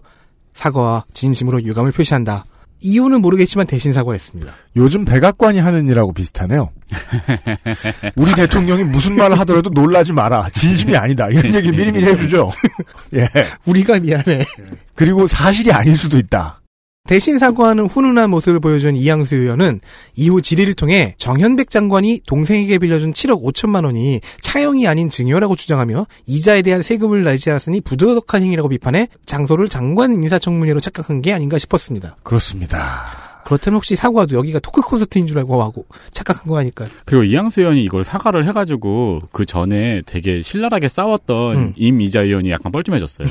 [0.54, 2.46] 사과와 진심으로 유감을 표시한다.
[2.82, 4.54] 이유는 모르겠지만 대신 사과했습니다.
[4.76, 6.70] 요즘 백악관이 하는 일하고 비슷하네요.
[8.16, 10.50] 우리 대통령이 무슨 말을 하더라도 놀라지 마라.
[10.54, 11.28] 진심이 아니다.
[11.30, 12.52] 이런 얘기를 미리미리 해주죠.
[13.16, 13.28] 예.
[13.66, 14.46] 우리가 미안해.
[14.94, 16.62] 그리고 사실이 아닐 수도 있다.
[17.08, 19.80] 대신 사과하는 훈훈한 모습을 보여준 이양수 의원은
[20.16, 26.64] 이후 질의를 통해 정현백 장관이 동생에게 빌려준 7억 5천만 원이 차용이 아닌 증여라고 주장하며 이자에
[26.64, 32.16] 대한 세금을 내지 않았으니 부도덕한 행위라고 비판해 장소를 장관 인사청문회로 착각한 게 아닌가 싶었습니다.
[32.24, 33.26] 그렇습니다.
[33.46, 36.90] 그렇다면 혹시 사과도 여기가 토크 콘서트인 줄 알고 하고 착각한 거 아닐까요?
[37.06, 41.74] 그리고 이양수 의원이 이걸 사과를 해가지고 그 전에 되게 신랄하게 싸웠던 음.
[41.76, 43.28] 임이자 의원이 약간 뻘쭘해졌어요.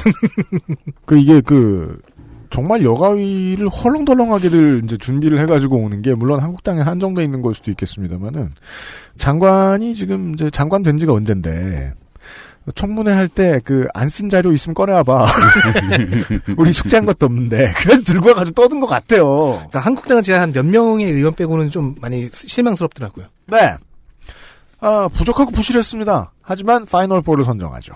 [1.04, 1.98] 그 이게 그
[2.54, 8.52] 정말 여가위를 헐렁덜렁하게들 이제 준비를 해가지고 오는 게 물론 한국당에 한정돼 있는 걸 수도 있겠습니다만은
[9.18, 11.94] 장관이 지금 이제 장관 된 지가 언젠데
[12.76, 15.26] 청문회 할 때 그 안 쓴 자료 있으면 꺼내와봐.
[16.56, 19.54] 우리 숙제한 것도 없는데 그래서 들고 와가지고 떠든 것 같아요.
[19.54, 23.26] 그러니까 한국당은 진짜 한몇 명의 의원 빼고는 좀 많이 실망스럽더라고요.
[23.48, 23.74] 네.
[24.78, 26.30] 아, 부족하고 부실했습니다.
[26.40, 27.94] 하지만 파이널 4를 선정하죠.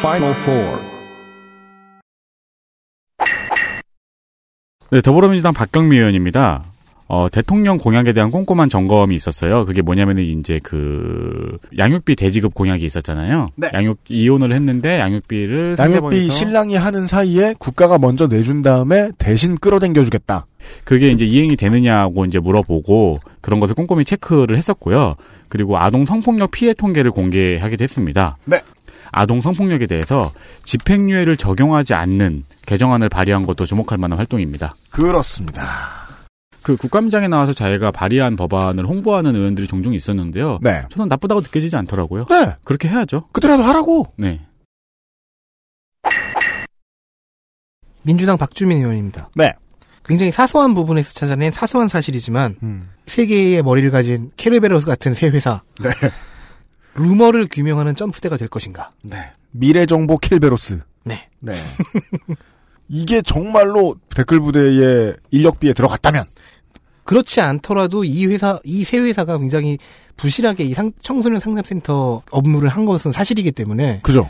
[0.00, 0.89] Final Four.
[4.90, 6.64] 네, 더불어민주당 박경미 의원입니다.
[7.06, 9.64] 어, 대통령 공약에 대한 꼼꼼한 점검이 있었어요.
[9.64, 13.48] 그게 뭐냐면은 이제 그 양육비 대지급 공약이 있었잖아요.
[13.56, 13.68] 네.
[13.74, 20.46] 양육 이혼을 했는데 양육비를 양육비 신랑이 하는 사이에 국가가 먼저 내준 다음에 대신 끌어당겨 주겠다.
[20.84, 25.16] 그게 이제 이행이 되느냐고 이제 물어보고 그런 것을 꼼꼼히 체크를 했었고요.
[25.48, 28.38] 그리고 아동 성폭력 피해 통계를 공개하기도 했습니다.
[28.44, 28.60] 네.
[29.12, 30.32] 아동 성폭력에 대해서
[30.64, 34.74] 집행유예를 적용하지 않는 개정안을 발의한 것도 주목할 만한 활동입니다.
[34.90, 35.60] 그렇습니다.
[36.62, 40.58] 그 국감장에 나와서 자기가 발의한 법안을 홍보하는 의원들이 종종 있었는데요.
[40.62, 40.82] 네.
[40.90, 42.26] 저는 나쁘다고 느껴지지 않더라고요.
[42.26, 42.54] 네.
[42.64, 43.28] 그렇게 해야죠.
[43.32, 44.12] 그때라도 하라고.
[44.16, 44.40] 네.
[48.02, 49.30] 민주당 박주민 의원입니다.
[49.34, 49.54] 네.
[50.04, 52.90] 굉장히 사소한 부분에서 찾아낸 사소한 사실이지만 음.
[53.06, 55.90] 세 개의 머리를 가진 케르베로스 같은 새 회사 네.
[56.94, 58.90] 루머를 규명하는 점프대가 될 것인가?
[59.02, 59.16] 네.
[59.52, 60.80] 미래 정보 킬베로스.
[61.04, 61.28] 네.
[61.40, 61.52] 네.
[62.88, 66.24] 이게 정말로 댓글 부대의 인력비에 들어갔다면.
[67.04, 69.78] 그렇지 않더라도 이 회사 이새 회사가 굉장히
[70.16, 74.28] 부실하게 이 상- 청소년 상담센터 업무를 한 것은 사실이기 때문에 그죠.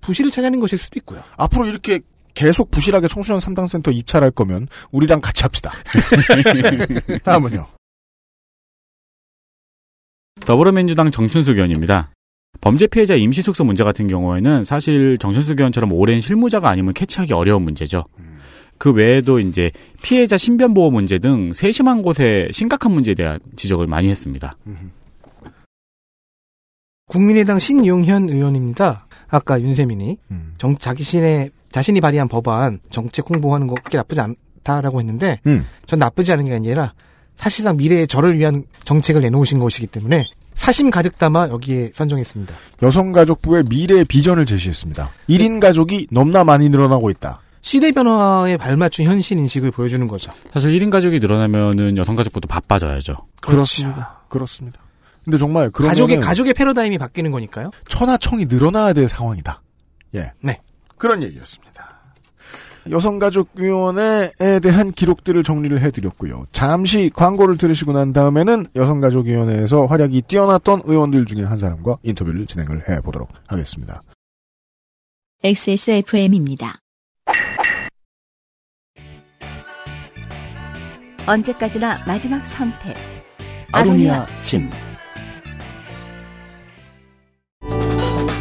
[0.00, 1.22] 부실을 찾아낸 것일 수도 있고요.
[1.36, 2.00] 앞으로 이렇게
[2.34, 5.72] 계속 부실하게 청소년 상담센터 입찰할 거면 우리랑 같이 합시다.
[7.24, 7.66] 다음은요.
[10.48, 12.10] 더불어민주당 정춘숙 의원입니다.
[12.62, 17.64] 범죄 피해자 임시 숙소 문제 같은 경우에는 사실 정춘숙 의원처럼 오랜 실무자가 아니면 캐치하기 어려운
[17.64, 18.06] 문제죠.
[18.78, 24.08] 그 외에도 이제 피해자 신변 보호 문제 등 세심한 곳에 심각한 문제에 대한 지적을 많이
[24.08, 24.56] 했습니다.
[27.08, 29.06] 국민의당 신용현 의원입니다.
[29.28, 30.54] 아까 윤세민이 음.
[30.56, 35.66] 정, 자기 신의 자신이 발의한 법안 정책 홍보하는 거 그렇게 나쁘지 않다라고 했는데 음.
[35.84, 36.94] 전 나쁘지 않은 게 아니라
[37.36, 40.24] 사실상 미래의 저를 위한 정책을 내놓으신 것이기 때문에
[40.58, 42.54] 사심 가득 담아 여기에 선정했습니다.
[42.82, 45.08] 여성가족부의 미래 비전을 제시했습니다.
[45.30, 47.40] 1인 가족이 넘나 많이 늘어나고 있다.
[47.62, 50.32] 시대 변화에 발맞춘 현실 인식을 보여주는 거죠.
[50.52, 53.16] 사실 1인 가족이 늘어나면은 여성 가족부도 바빠져야죠.
[53.40, 54.20] 그렇습니다.
[54.28, 54.80] 그렇습니다.
[55.24, 57.70] 근데 정말 그러면 가족의 가족의 패러다임이 바뀌는 거니까요.
[57.88, 59.62] 천하청이 늘어나야 될 상황이다.
[60.16, 60.32] 예.
[60.40, 60.60] 네.
[60.96, 61.77] 그런 얘기였습니다.
[62.90, 66.46] 여성가족위원회에 대한 기록들을 정리를 해드렸고요.
[66.52, 73.28] 잠시 광고를 들으시고 난 다음에는 여성가족위원회에서 활약이 뛰어났던 의원들 중에 한 사람과 인터뷰를 진행을 해보도록
[73.46, 74.02] 하겠습니다.
[75.44, 76.80] XSFM입니다.
[81.26, 82.96] 언제까지나 마지막 선택.
[83.70, 84.70] 아로니아 침.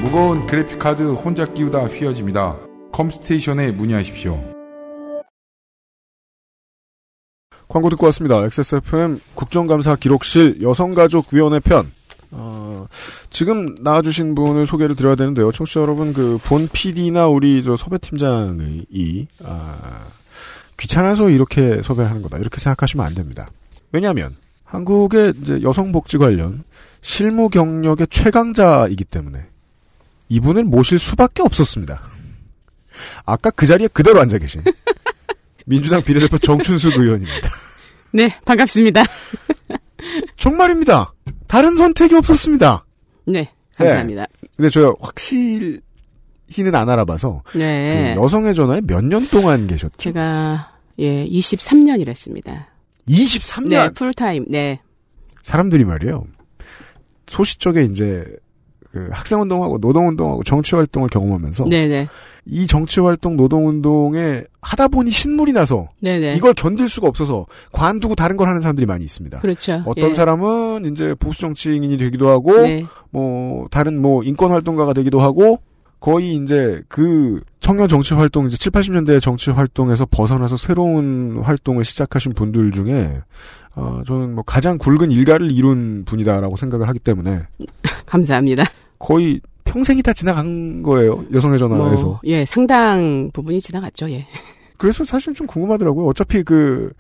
[0.02, 2.67] 무거운 그래픽카드 혼자 끼우다 휘어집니다.
[2.98, 4.44] 컴스테이션에 문의하십시오.
[7.68, 8.44] 광고 듣고 왔습니다.
[8.46, 11.92] XSFM 국정감사 기록실 여성가족위원회 편.
[12.32, 12.88] 어,
[13.30, 15.52] 지금 나와주신 분을 소개를 드려야 되는데요.
[15.52, 20.08] 청취자 여러분, 그, 본 PD나 우리 저 섭외팀장의 이, 아,
[20.78, 22.38] 귀찮아서 이렇게 섭외하는 거다.
[22.38, 23.48] 이렇게 생각하시면 안 됩니다.
[23.92, 26.64] 왜냐하면, 한국의 이제 여성복지 관련
[27.02, 29.46] 실무 경력의 최강자이기 때문에
[30.30, 32.17] 이분을 모실 수밖에 없었습니다.
[33.26, 34.62] 아까 그 자리에 그대로 앉아 계신
[35.66, 37.50] 민주당 비례대표 정춘숙 의원입니다.
[38.12, 39.04] 네, 반갑습니다.
[40.38, 41.14] 정말입니다.
[41.48, 42.86] 다른 선택이 없었습니다.
[43.26, 44.26] 네, 감사합니다.
[44.56, 45.82] 근데 저희 확실히는
[46.74, 48.14] 안 알아봐서 네.
[48.16, 49.98] 그 여성의 전화에 몇 년 동안 계셨죠?
[49.98, 52.68] 제가 예, 23년 일했습니다.
[53.10, 53.70] 23년.
[53.70, 54.46] 네, 풀타임.
[54.50, 54.80] 네.
[55.44, 56.26] 사람들이 말이에요.
[57.28, 58.24] 소시적에 이제
[58.92, 62.08] 그 학생운동하고 노동운동하고 정치활동을 경험하면서 네, 네.
[62.50, 66.36] 이 정치활동 노동운동에 하다 보니 신물이 나서 네, 네.
[66.36, 69.40] 이걸 견딜 수가 없어서 관두고 다른 걸 하는 사람들이 많이 있습니다.
[69.40, 69.82] 그렇죠.
[69.86, 70.14] 어떤 예.
[70.14, 72.86] 사람은 이제 보수 정치인이 되기도 하고 네.
[73.10, 75.60] 뭐 다른 뭐 인권 활동가가 되기도 하고
[76.00, 82.34] 거의 이제 그 청년 정치 활동 이제 7, 80년대 정치 활동에서 벗어나서 새로운 활동을 시작하신
[82.34, 83.22] 분들 중에
[83.76, 87.44] 어 저는 뭐 가장 굵은 일가를 이룬 분이다라고 생각을 하기 때문에
[88.06, 88.64] 감사합니다.
[89.00, 91.26] 거의 평생이 다 지나간 거예요.
[91.34, 92.06] 여성의 전화에서.
[92.06, 94.10] 뭐, 예, 상당 부분이 지나갔죠.
[94.12, 94.26] 예.
[94.78, 96.08] 그래서 사실 좀 궁금하더라고요.
[96.08, 96.92] 어차피 그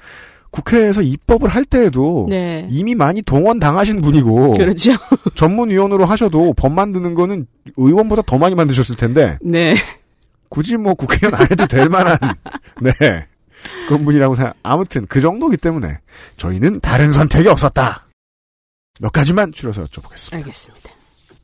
[0.52, 2.68] 국회에서 입법을 할 때에도 네.
[2.70, 4.92] 이미 많이 동원 당하신 분이고 그렇죠.
[5.36, 9.76] 전문위원으로 하셔도 법 만드는 거는 의원보다 더 많이 만드셨을 텐데 네.
[10.50, 12.18] 굳이 뭐 국회의원 안 해도 될 만한
[12.82, 12.92] 네
[13.88, 14.56] 그런 분이라고 생각.
[14.64, 16.00] 아무튼 그 정도기 때문에
[16.38, 18.08] 저희는 다른 선택이 없었다.
[19.00, 20.34] 몇 가지만 줄여서 여쭤보겠습니다.
[20.36, 20.97] 알겠습니다.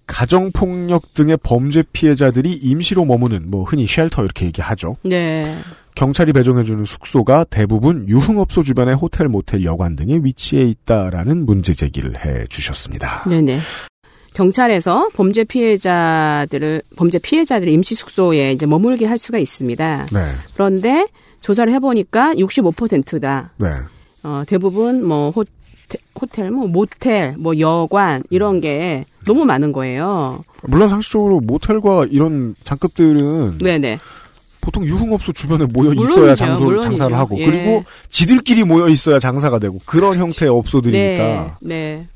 [0.07, 4.97] 가정폭력 등의 범죄 피해자들이 임시로 머무는 뭐 흔히 쉘터 이렇게 얘기하죠.
[5.03, 5.57] 네.
[5.95, 12.45] 경찰이 배정해주는 숙소가 대부분 유흥업소 주변의 호텔, 모텔, 여관 등에 위치해 있다라는 문제 제기를 해
[12.47, 13.23] 주셨습니다.
[13.29, 13.59] 네네.
[14.33, 20.07] 경찰에서 범죄 피해자들을 범죄 피해자들을 임시 숙소에 이제 머물게 할 수가 있습니다.
[20.11, 20.19] 네,
[20.55, 21.07] 그런데
[21.41, 23.51] 조사를 해보니까 65%다.
[23.57, 23.67] 네.
[24.23, 25.53] 어, 대부분 뭐 호텔,
[26.19, 30.43] 호텔, 뭐 모텔, 뭐 여관 이런 게 너무 많은 거예요.
[30.63, 33.99] 물론 상식적으로 모텔과 이런 장급들은 네네.
[34.61, 36.81] 보통 유흥업소 주변에 모여 있어야 장소.
[36.81, 37.45] 장사를 하고 예.
[37.45, 41.75] 그리고 지들끼리 모여 있어야 장사가 되고 그런 형태의 업소들이니까 네.
[41.97, 42.07] 네.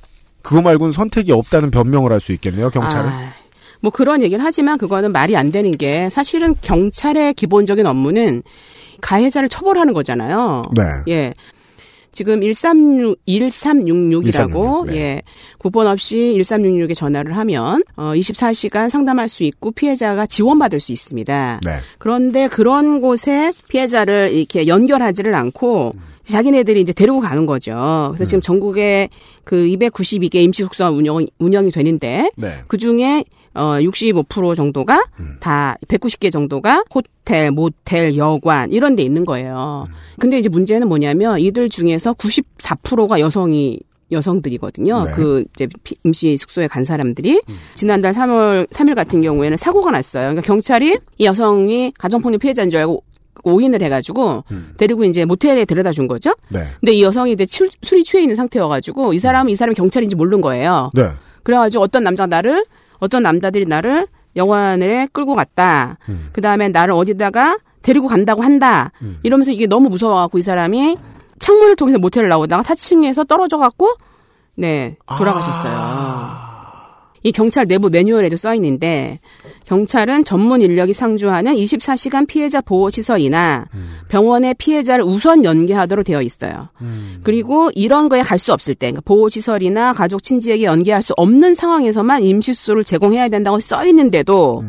[0.41, 3.09] 그거 말고는 선택이 없다는 변명을 할 수 있겠네요 경찰은.
[3.09, 3.33] 아,
[3.81, 8.43] 뭐 그런 얘기를 하지만 그거는 말이 안 되는 게 사실은 경찰의 기본적인 업무는
[9.01, 10.63] 가해자를 처벌하는 거잖아요.
[10.73, 10.83] 네.
[11.09, 11.33] 예.
[12.17, 14.95] 지금 136, 1366이라고, 1366, 네.
[14.95, 15.21] 예.
[15.59, 21.59] 구본 없이 1366에 전화를 하면, 어, 24시간 상담할 수 있고 피해자가 지원받을 수 있습니다.
[21.63, 21.77] 네.
[21.99, 25.93] 그런데 그런 곳에 피해자를 이렇게 연결하지를 않고
[26.27, 28.11] 자기네들이 이제 데리고 가는 거죠.
[28.13, 29.09] 그래서 지금 전국에
[29.43, 32.53] 그 292개 임시숙소가 운영, 운영이 되는데 네.
[32.67, 35.03] 그 중에 어, 65% 정도가
[35.39, 39.87] 다 190개 정도가 호텔, 모텔, 여관 이런 데 있는 거예요.
[40.19, 43.79] 근데 이제 문제는 뭐냐면 이들 중에서 94%가 여성이
[44.11, 45.03] 여성들이거든요.
[45.05, 45.11] 네.
[45.11, 47.41] 그 이제 피- 임시 숙소에 간 사람들이
[47.73, 50.23] 지난달 3월 3일 같은 경우에는 사고가 났어요.
[50.29, 53.03] 그러니까 경찰이 이 여성이 가정폭력 피해자인 줄 알고
[53.51, 54.43] 오인을 해가지고
[54.77, 56.31] 데리고 이제 모텔에 데려다 준 거죠.
[56.49, 56.67] 네.
[56.79, 60.41] 근데 이 여성이 이제 술, 술이 취해 있는 상태여가지고 이 사람은 이 사람이 경찰인지 모르는
[60.41, 60.91] 거예요.
[60.93, 61.09] 네.
[61.43, 62.65] 그래가지고 어떤 남자가 나를
[62.99, 64.05] 어떤 남자들이 나를
[64.35, 65.97] 영화관에 끌고 갔다.
[66.31, 68.91] 그 다음에 나를 어디다가 데리고 간다고 한다.
[69.23, 70.97] 이러면서 이게 너무 무서워갖고 이 사람이
[71.39, 73.95] 창문을 통해서 모텔을 나오다가 4층에서 떨어져갖고
[74.55, 76.26] 네 돌아가셨어요.
[77.23, 79.19] 이 경찰 내부 매뉴얼에도 써 있는데
[79.65, 83.65] 경찰은 전문 인력이 상주하는 24시간 피해자 보호 시설이나
[84.07, 86.69] 병원에 피해자를 우선 연계하도록 되어 있어요.
[87.23, 91.53] 그리고 이런 거에 갈 수 없을 때 그러니까 보호 시설이나 가족 친지에게 연계할 수 없는
[91.55, 94.63] 상황에서만 임시 수소를 제공해야 된다고 써 있는데도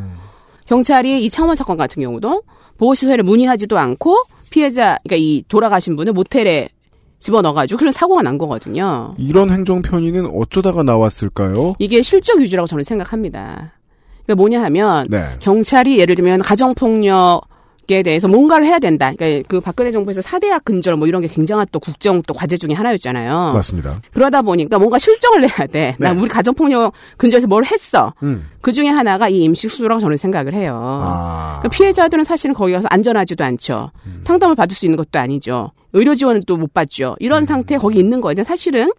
[0.66, 2.42] 경찰이 이 창원 사건 같은 경우도
[2.78, 4.16] 보호 시설에 문의하지도 않고
[4.50, 6.70] 피해자 그러니까 이 돌아가신 분을 모텔에
[7.18, 9.14] 집어넣어가지고 그런 사고가 난 거거든요.
[9.18, 11.74] 이런 행정 편의는 어쩌다가 나왔을까요?
[11.78, 13.72] 이게 실적 위주라고 저는 생각합니다.
[14.24, 15.36] 그러니까 뭐냐 하면 네.
[15.40, 17.42] 경찰이 예를 들면 가정폭력
[17.90, 19.12] 에 대해서 뭔가를 해야 된다.
[19.16, 22.74] 그러니까 그 박근혜 정부에서 사대학 근절 뭐 이런 게 굉장한 또 국정 또 과제 중에
[22.74, 23.52] 하나였잖아요.
[23.54, 24.02] 맞습니다.
[24.12, 25.96] 그러다 보니까 뭔가 실정을 내야 돼.
[25.98, 26.20] 나 네.
[26.20, 28.12] 우리 가정폭력 근절에서 뭘 했어.
[28.22, 28.46] 음.
[28.60, 30.78] 그 중에 하나가 이 임시수소라고 저는 생각을 해요.
[31.02, 31.60] 아.
[31.60, 33.90] 그러니까 피해자들은 사실은 거기 가서 안전하지도 않죠.
[34.04, 34.20] 음.
[34.22, 35.72] 상담을 받을 수 있는 것도 아니죠.
[35.94, 37.16] 의료 지원은 또못 받죠.
[37.20, 37.46] 이런 음.
[37.46, 38.44] 상태에 거기 있는 거예요.
[38.44, 38.90] 사실은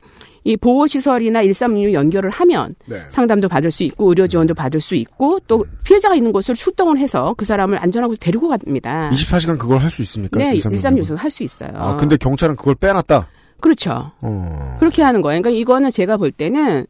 [0.43, 3.02] 이 보호시설이나 1366 연결을 하면 네.
[3.10, 7.34] 상담도 받을 수 있고 의료 지원도 받을 수 있고 또 피해자가 있는 곳을 출동을 해서
[7.38, 9.10] 그 사람을 안전하고 데리고 갑니다.
[9.13, 10.38] 24시간 그걸 할 수 있습니까?
[10.38, 11.08] 네, 1366?
[11.10, 11.71] 1366에서 할수 있어요.
[11.75, 13.28] 아, 근데 경찰은 그걸 빼놨다.
[13.60, 14.12] 그렇죠.
[14.21, 14.75] 어.
[14.80, 15.41] 그렇게 하는 거예요.
[15.41, 16.86] 그러니까 이거는 제가 볼 때는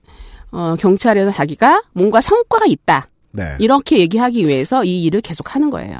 [0.52, 3.08] 어, 경찰에서 자기가 뭔가 성과가 있다.
[3.32, 3.56] 네.
[3.60, 5.96] 이렇게 얘기하기 위해서 이 일을 계속 하는 거예요.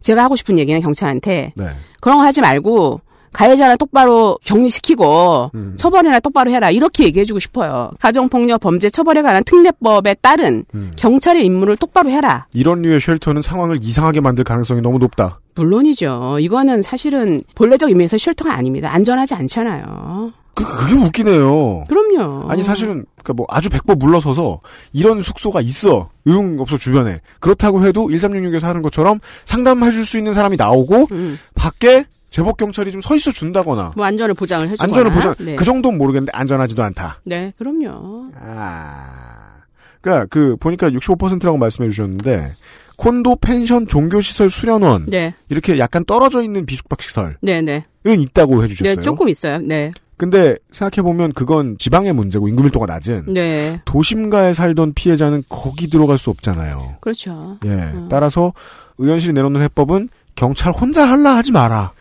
[0.00, 1.66] 제가 하고 싶은 얘기는 경찰한테 네.
[2.00, 3.00] 그런 거 하지 말고
[3.32, 5.74] 가해자는 똑바로 격리시키고 음.
[5.76, 7.90] 처벌이나 똑바로 해라 이렇게 얘기해주고 싶어요.
[8.00, 10.92] 가정폭력 범죄 처벌에 관한 특례법에 따른 음.
[10.96, 12.46] 경찰의 임무를 똑바로 해라.
[12.54, 15.40] 이런 류의 쉘터는 상황을 이상하게 만들 가능성이 너무 높다.
[15.54, 16.38] 물론이죠.
[16.40, 18.92] 이거는 사실은 본래적 의미에서 쉘터가 아닙니다.
[18.92, 20.32] 안전하지 않잖아요.
[20.54, 21.84] 그, 그게 웃기네요.
[21.88, 22.50] 그럼요.
[22.50, 24.60] 아니 사실은 그뭐 아주 백법 물러서서
[24.92, 31.08] 이런 숙소가 있어 의용업소 주변에 그렇다고 해도 1366에서 하는 것처럼 상담해줄 수 있는 사람이 나오고
[31.12, 34.84] 음, 밖에 제복 경찰이 좀 서 있어 준다거나 뭐 안전을 보장을 해주거나.
[34.90, 35.54] 안전을 보장 네.
[35.56, 37.20] 그 정도는 모르겠는데 안전하지도 않다.
[37.24, 38.30] 네, 그럼요.
[38.40, 39.56] 아
[40.00, 42.52] 그러니까 그 보니까 65%라고 말씀해 주셨는데
[42.96, 47.82] 콘도 펜션 종교시설 수련원 네, 이렇게 약간 떨어져 있는 비숙박 시설은 네, 네.
[48.04, 48.96] 있다고 해주셨어요.
[48.96, 49.58] 네, 조금 있어요.
[49.58, 53.80] 네, 근데 생각해 보면 그건 지방의 문제고 인구 밀도가 낮은 네.
[53.84, 56.96] 도심가에 살던 피해자는 거기 들어갈 수 없잖아요.
[57.00, 57.58] 그렇죠.
[57.64, 57.68] 예.
[57.70, 58.06] 음.
[58.08, 58.52] 따라서
[58.98, 61.92] 의원실이 내놓는 해법은 경찰 혼자 할라 하지 마라.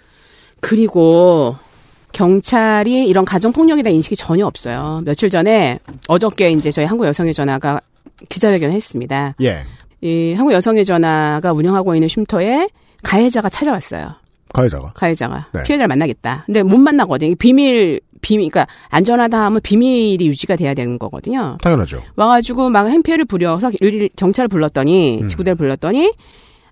[0.62, 1.56] 그리고
[2.14, 5.02] 경찰이 이런 가정폭력에 대한 인식이 전혀 없어요.
[5.06, 7.82] 며칠 전에 어저께 이제 저희 한국 여성의 전화가
[8.30, 9.36] 기자회견을 했습니다.
[9.42, 9.64] 예.
[10.02, 12.70] 이 한국 여성의 전화가 운영하고 있는 쉼터에
[13.04, 14.16] 가해자가 찾아왔어요.
[14.54, 14.92] 가해자가.
[14.94, 15.64] 가해자가 네.
[15.64, 16.44] 피해자를 만나겠다.
[16.46, 17.36] 근데 못 만나거든요.
[17.36, 21.58] 비밀 비밀 그러니까 안전하다 하면 비밀이 유지가 돼야 되는 거거든요.
[21.62, 22.04] 당연하죠.
[22.16, 25.28] 와가지고 막 행패를 부려서 일 경찰을 불렀더니 음.
[25.28, 26.14] 지구대를 불렀더니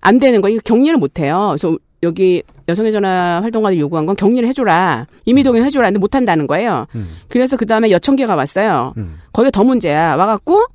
[0.02, 0.56] 안 되는 거예요.
[0.56, 1.56] 이거 격리를 못 해요.
[1.58, 5.07] 그래서 여기 여성의 전화 활동가들 요구한 건 격리를 해줘라.
[5.25, 5.88] 임의동의 해줘라.
[5.88, 6.88] 근데 못 한다는 거예요.
[6.95, 7.17] 음.
[7.27, 8.93] 그래서 그 다음에 여청계가 왔어요.
[8.97, 9.19] 음.
[9.33, 10.15] 거기가 더 문제야.
[10.15, 10.65] 와갖고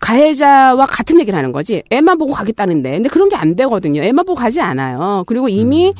[0.00, 1.82] 가해자와 같은 얘기를 하는 거지.
[1.90, 2.92] 애만 보고 가겠다는데.
[2.92, 4.02] 근데 그런 게 안 되거든요.
[4.02, 5.24] 애만 보고 가지 않아요.
[5.26, 5.92] 그리고 이미 음.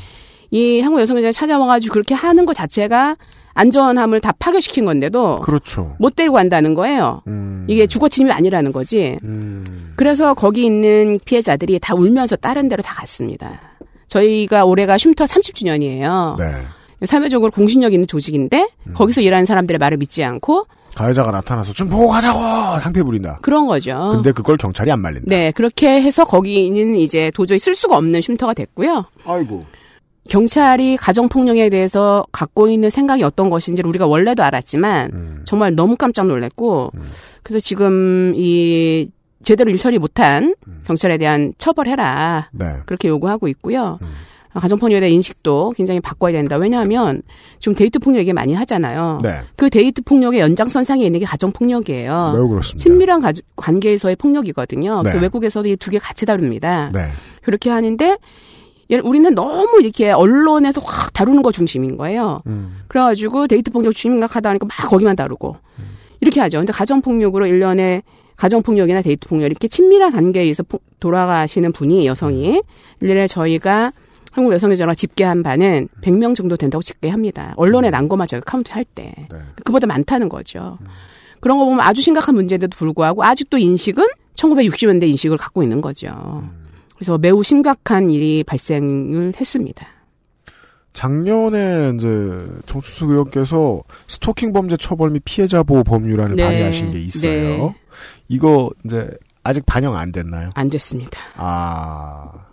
[0.51, 3.17] 이 한국 여성의전에 찾아와가지고 그렇게 하는 것 자체가
[3.55, 5.97] 안전함을 다 파괴시킨 건데도 그렇죠.
[5.99, 7.23] 못 데리고 간다는 거예요.
[7.27, 7.65] 음.
[7.69, 9.19] 이게 주거 침입이 아니라는 거지.
[9.25, 9.93] 음.
[9.97, 13.61] 그래서 거기 있는 피해자들이 다 울면서 다른 데로 다 갔습니다.
[14.11, 16.37] 저희가 올해가 쉼터 30주년이에요.
[16.37, 17.07] 네.
[17.07, 18.93] 사회적으로 공신력 있는 조직인데 음.
[18.93, 23.39] 거기서 일하는 사람들의 말을 믿지 않고 가해자가 나타나서 좀 보고 가자고 상패 부린다.
[23.41, 24.11] 그런 거죠.
[24.13, 25.27] 근데 그걸 경찰이 안 말린다.
[25.29, 29.07] 네, 그렇게 해서 거기는 이제 도저히 쓸 수가 없는 쉼터가 됐고요.
[29.25, 29.65] 아이고.
[30.29, 35.41] 경찰이 가정폭력에 대해서 갖고 있는 생각이 어떤 것인지를 우리가 원래도 알았지만 음.
[35.45, 37.03] 정말 너무 깜짝 놀랐고 음.
[37.43, 39.09] 그래서 지금 이
[39.43, 40.83] 제대로 일 처리 못한 음.
[40.87, 42.67] 경찰에 대한 처벌해라 네.
[42.87, 43.99] 그렇게 요구하고 있고요.
[44.03, 44.09] 음.
[44.53, 46.57] 가정폭력에 대한 인식도 굉장히 바꿔야 된다.
[46.57, 47.23] 왜냐하면
[47.61, 49.21] 지금 데이트 폭력 얘기 많이 하잖아요.
[49.23, 49.43] 네.
[49.57, 52.33] 그 데이트 폭력의 연장선상에 있는 게 가정폭력이에요.
[52.35, 52.83] 매우 그렇습니다.
[52.83, 54.99] 친밀한 가- 관계에서의 폭력이거든요.
[55.03, 55.23] 그래서 네.
[55.23, 56.91] 외국에서도 이 두 개 같이 다룹니다.
[56.93, 57.11] 네.
[57.43, 58.17] 그렇게 하는데
[58.91, 62.43] 얘- 우리는 너무 이렇게 언론에서 확 다루는 거 중심인 거예요.
[62.49, 62.81] 음.
[62.89, 65.57] 그래가지고 데이트 폭력 심각하다 하니까 막 거기만 다루고
[66.21, 66.59] 이렇게 하죠.
[66.59, 68.03] 근데 가정 폭력으로 일년에
[68.41, 72.63] 가정 폭력이나 데이트 폭력 이렇게 친밀한 관계에서 포- 돌아가시는 분이 여성이
[73.03, 73.93] 일년에 저희가
[74.33, 77.53] 한국 여성의 전화 집계한 바는 100명 정도 된다고 집계합니다.
[77.59, 79.13] 언론에 난 것만 저희가 카운트 할 때.
[79.31, 79.39] 네.
[79.63, 80.79] 그보다 많다는 거죠.
[81.41, 84.07] 그런 거 보면 아주 심각한 문제인데도 불구하고 아직도 인식은
[84.37, 86.43] 1960년대 인식을 갖고 있는 거죠.
[86.97, 89.87] 그래서 매우 심각한 일이 발생을 했습니다.
[90.95, 92.09] 작년에 이제
[92.67, 96.43] 정춘숙 의원께서 스토킹 범죄 처벌 및 피해자 보호 법률안을 네.
[96.45, 97.31] 발의하신 게 있어요.
[97.33, 97.75] 네.
[98.31, 99.11] 이거 이제
[99.43, 100.51] 아직 반영 안 됐나요?
[100.55, 101.19] 안 됐습니다.
[101.37, 102.47] 아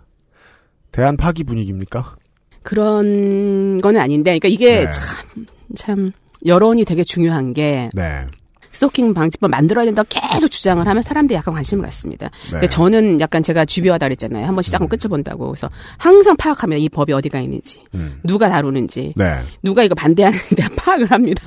[0.92, 2.16] 대한 파기 분위기입니까?
[2.62, 4.90] 그런 거는 아닌데, 그러니까 이게 네.
[4.90, 6.12] 참, 참,
[6.44, 8.26] 여론이 되게 중요한 게, 네.
[8.72, 12.28] 스토킹 방지법 만들어야 된다 고 계속 주장을 하면 사람들이 약간 관심을 갖습니다.
[12.46, 12.50] 네.
[12.50, 14.44] 근데 저는 약간 제가 주비하다 그랬잖아요.
[14.46, 15.46] 한번 시작하면 끝을 본다고.
[15.46, 18.20] 그래서 항상 파악하면 이 법이 어디가 있는지, 음.
[18.24, 19.40] 누가 다루는지, 네.
[19.62, 21.42] 누가 이거 반대하는지 다 파악을 합니다.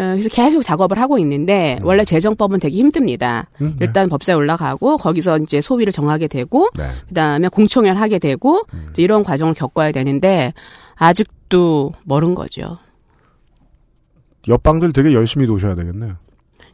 [0.00, 0.04] 네.
[0.04, 3.48] 어, 그래서 계속 작업을 하고 있는데 원래 재정법은 되게 힘듭니다.
[3.60, 3.86] 음, 네.
[3.86, 6.88] 일단 법사에 올라가고 거기서 이제 소위를 정하게 되고 네.
[7.08, 10.54] 그다음에 공청회를 하게 되고 이제 이런 과정을 겪어야 되는데
[10.96, 12.78] 아직도 멀은 거죠.
[14.48, 16.16] 옆방들 되게 열심히 도셔야 되겠네요.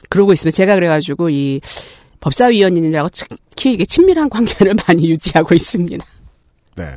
[0.09, 1.61] 그러고 있으면 제가 그래가지고 이
[2.21, 6.07] 법사위원님이라고 특히 이게 친밀한 관계를 많이 유지하고 있습니다.
[6.77, 6.97] 네.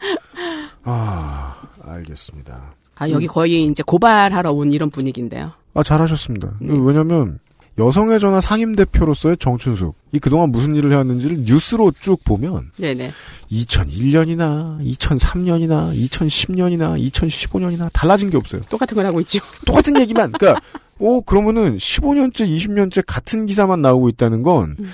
[0.84, 2.74] 아, 알겠습니다.
[2.94, 5.52] 아 여기 거의 이제 고발하러 온 이런 분위기인데요.
[5.76, 6.54] 아, 잘하셨습니다.
[6.60, 6.74] 네.
[6.80, 7.38] 왜냐면,
[7.78, 9.94] 여성의 전화 상임대표로서의 정춘숙.
[10.12, 13.12] 이 그동안 무슨 일을 해왔는지를 뉴스로 쭉 보면, 네네.
[13.52, 18.62] 2001년이나, 2003년이나, 2010년이나, 2015년이나 달라진 게 없어요.
[18.70, 19.40] 똑같은 걸 하고 있죠.
[19.66, 20.32] 똑같은 얘기만.
[20.32, 20.60] 그러니까,
[20.98, 24.90] 오, 그러면은 15년째, 20년째 같은 기사만 나오고 있다는 건, 음.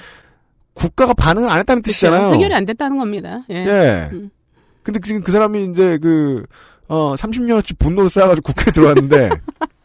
[0.75, 2.21] 국가가 반응을 안 했다는 뜻이잖아요.
[2.21, 2.35] 그렇죠.
[2.37, 3.45] 해결이 안 됐다는 겁니다.
[3.51, 3.55] 예.
[3.55, 4.09] 예.
[4.13, 4.31] 음.
[4.83, 6.45] 근데 지금 그 사람이 이제 그,
[6.89, 9.31] 어, 30년어치 분노를 쌓아가지고 국회에 들어왔는데,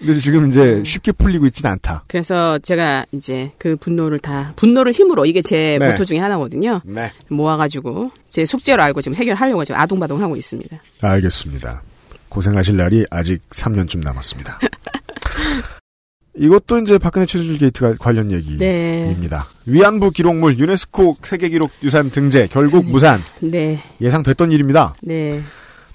[0.00, 0.84] 근데 지금 이제 음.
[0.84, 2.04] 쉽게 풀리고 있진 않다.
[2.08, 5.90] 그래서 제가 이제 그 분노를 다 분노를 힘으로 이게 제 네.
[5.90, 6.80] 모토 중에 하나거든요.
[6.84, 7.12] 네.
[7.28, 10.80] 모아가지고 제 숙제로 알고 지금 해결하려고 지금 아동바동 하고 있습니다.
[11.02, 11.82] 알겠습니다.
[12.30, 14.58] 고생하실 날이 아직 3년쯤 남았습니다.
[16.34, 19.46] 이것도 이제 박근혜 최순실 게이트 관련 얘기입니다.
[19.66, 24.94] 네, 위안부 기록물 유네스코 세계기록 유산 등재 결국 무산 네, 예상됐던 일입니다.
[25.02, 25.42] 네,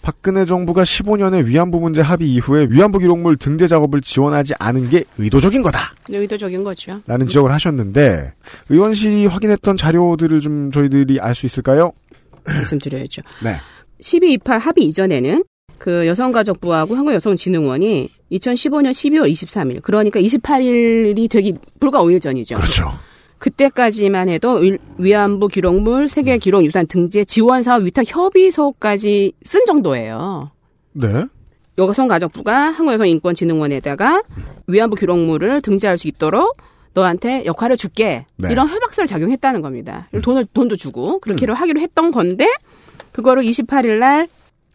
[0.06, 5.64] 박근혜 정부가 15년의 위안부 문제 합의 이후에 위안부 기록물 등재 작업을 지원하지 않은 게 의도적인
[5.64, 5.96] 거다.
[6.10, 7.02] 의도적인 거죠.
[7.08, 8.32] 라는 지적을 하셨는데
[8.70, 11.92] 의원실이 확인했던 자료들을 좀 저희들이 알 수 있을까요?
[12.46, 13.24] 말씀드려야죠.
[13.44, 13.56] 네.
[14.00, 15.44] 1228 합의 이전에는
[15.80, 22.56] 그 여성가족부하고 한국여성진흥원이 2015년 12월 23일 그러니까 28일이 되기 불과 5일 전이죠.
[22.56, 22.92] 그렇죠.
[23.70, 30.48] 그때까지만 해도 위- 위안부 기록물 세계 기록 유산 등재 지원 사업 위탁 협의서까지 쓴 정도예요.
[30.94, 31.26] 네.
[31.78, 34.24] 여성가족부가 한국여성인권진흥원에다가
[34.68, 36.56] 위안부 기록물을 등재할 수 있도록
[36.94, 38.50] 너한테 역할을 줄게 네.
[38.52, 40.08] 이런 협약서를 작용했다는 겁니다.
[40.24, 42.48] 돈을 돈도 주고 그렇게 하기로 했던 건데
[43.12, 44.28] 그거를 28일 날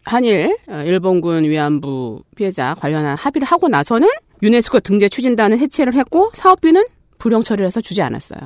[0.05, 4.07] 한일 어, 일본군 위안부 피해자 관련한 합의를 하고 나서는
[4.41, 6.85] 유네스코 등재 추진단은 해체를 했고 사업비는
[7.17, 8.39] 불용 처리를 해서 주지 않았어요.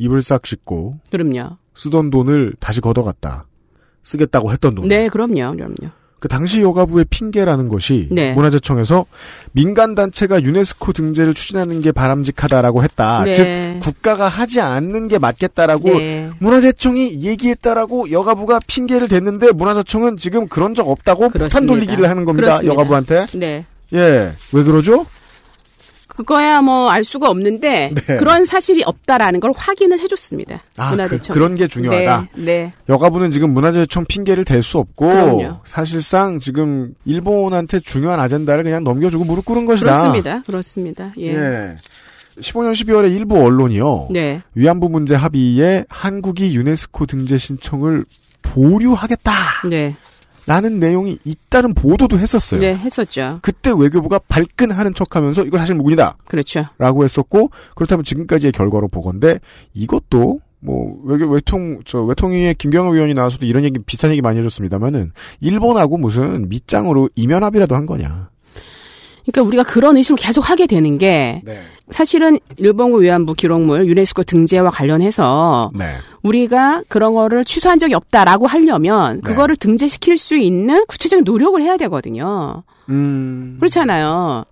[0.00, 1.58] 입을 싹 씻고 그럼요.
[1.76, 3.46] 쓰던 돈을 다시 걷어갔다.
[4.02, 4.88] 쓰겠다고 했던 돈.
[4.88, 5.52] 네, 그럼요.
[5.54, 5.92] 그럼요.
[6.18, 8.32] 그 당시 여가부의 핑계라는 것이 네.
[8.34, 9.06] 문화재청에서
[9.52, 13.24] 민간 단체가 유네스코 등재를 추진하는 게 바람직하다라고 했다.
[13.24, 13.32] 네.
[13.32, 16.30] 즉 국가가 하지 않는 게 맞겠다라고 네.
[16.38, 21.72] 문화재청이 얘기했다라고 여가부가 핑계를 댔는데 문화재청은 지금 그런 적 없다고 그렇습니다.
[21.72, 22.48] 돌리기를 하는 겁니다.
[22.48, 22.72] 그렇습니다.
[22.74, 23.26] 여가부한테.
[23.38, 23.64] 네.
[23.94, 24.32] 예.
[24.52, 25.06] 왜 그러죠?
[26.16, 28.16] 그거야 뭐 알 수가 없는데 네.
[28.18, 30.60] 그런 사실이 없다라는 걸 확인을 해줬습니다.
[30.76, 31.34] 아, 그, 문화재청.
[31.34, 32.28] 그런 게 중요하다.
[32.34, 32.72] 네, 네.
[32.88, 35.60] 여가부는 지금 문화재청 핑계를 댈 수 없고 그럼요.
[35.64, 39.86] 사실상 지금 일본한테 중요한 아젠다를 그냥 넘겨주고 무릎 꿇은 것이다.
[39.92, 40.42] 그렇습니다.
[40.46, 41.12] 그렇습니다.
[41.18, 41.34] 예.
[41.34, 41.76] 예.
[42.40, 44.08] 15년 12월에 일부 언론이요.
[44.10, 44.42] 네.
[44.54, 48.04] 위안부 문제 합의에 한국이 유네스코 등재 신청을
[48.42, 49.32] 보류하겠다.
[49.68, 49.94] 네.
[50.50, 52.60] 라는 내용이 있다는 보도도 했었어요.
[52.60, 53.38] 네, 했었죠.
[53.40, 56.16] 그때 외교부가 발끈하는 척하면서 이거 사실 무근이다.
[56.26, 56.64] 그렇죠.
[56.76, 59.38] 라고 했었고 그렇다면 지금까지의 결과로 보건데
[59.74, 65.12] 이것도 뭐 외교 외통 저 외통위의 김경호 의원이 나와서도 이런 얘기 비슷한 얘기 많이 해줬습니다만은
[65.38, 68.29] 일본하고 무슨 밑장으로 이면 합의라도 한 거냐.
[69.26, 71.60] 그러니까 우리가 그런 의심을 계속 하게 되는 게 네.
[71.90, 75.94] 사실은 일본군 위안부 기록물 유네스코 등재와 관련해서 네.
[76.22, 79.20] 우리가 그런 거를 취소한 적이 없다라고 하려면 네.
[79.22, 82.62] 그거를 등재시킬 수 있는 구체적인 노력을 해야 되거든요.
[82.88, 83.56] 음.
[83.58, 84.44] 그렇잖아요.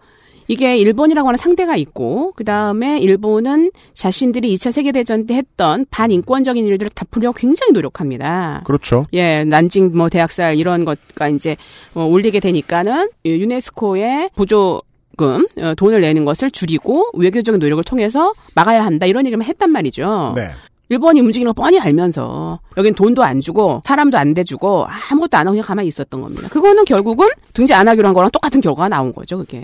[0.49, 6.65] 이게 일본이라고 하는 상대가 있고 그 다음에 일본은 자신들이 2차 세계 대전 때 했던 반인권적인
[6.65, 8.63] 일들을 다 풀려고 굉장히 노력합니다.
[8.65, 9.07] 그렇죠.
[9.13, 11.57] 예, 난징 뭐 대학살 이런 것가 이제
[11.95, 18.85] 어, 올리게 되니까는 이 유네스코의 보조금 어, 돈을 내는 것을 줄이고 외교적인 노력을 통해서 막아야
[18.85, 20.33] 한다 이런 얘기만 했단 말이죠.
[20.35, 20.51] 네.
[20.91, 25.53] 일본이 움직이는 거 뻔히 알면서 여긴 돈도 안 주고 사람도 안 대주고 아무것도 안 하고
[25.53, 26.49] 그냥 가만히 있었던 겁니다.
[26.49, 29.63] 그거는 결국은 등재 안 하기로 한 거랑 똑같은 결과가 나온 거죠, 그게.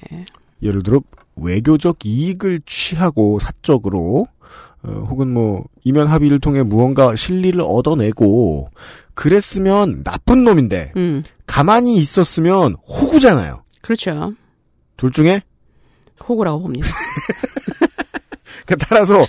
[0.65, 1.01] 예를 들어
[1.37, 4.27] 외교적 이익을 취하고 사적으로
[4.83, 8.71] 어, 혹은 뭐 이면 합의를 통해 무언가 실리를 얻어내고
[9.15, 13.63] 그랬으면 나쁜 놈인데 음, 가만히 있었으면 호구잖아요.
[13.83, 14.33] 그렇죠.
[14.97, 15.43] 둘 중에
[16.29, 16.89] 호구라고 봅니다.
[18.67, 19.27] 그 따라서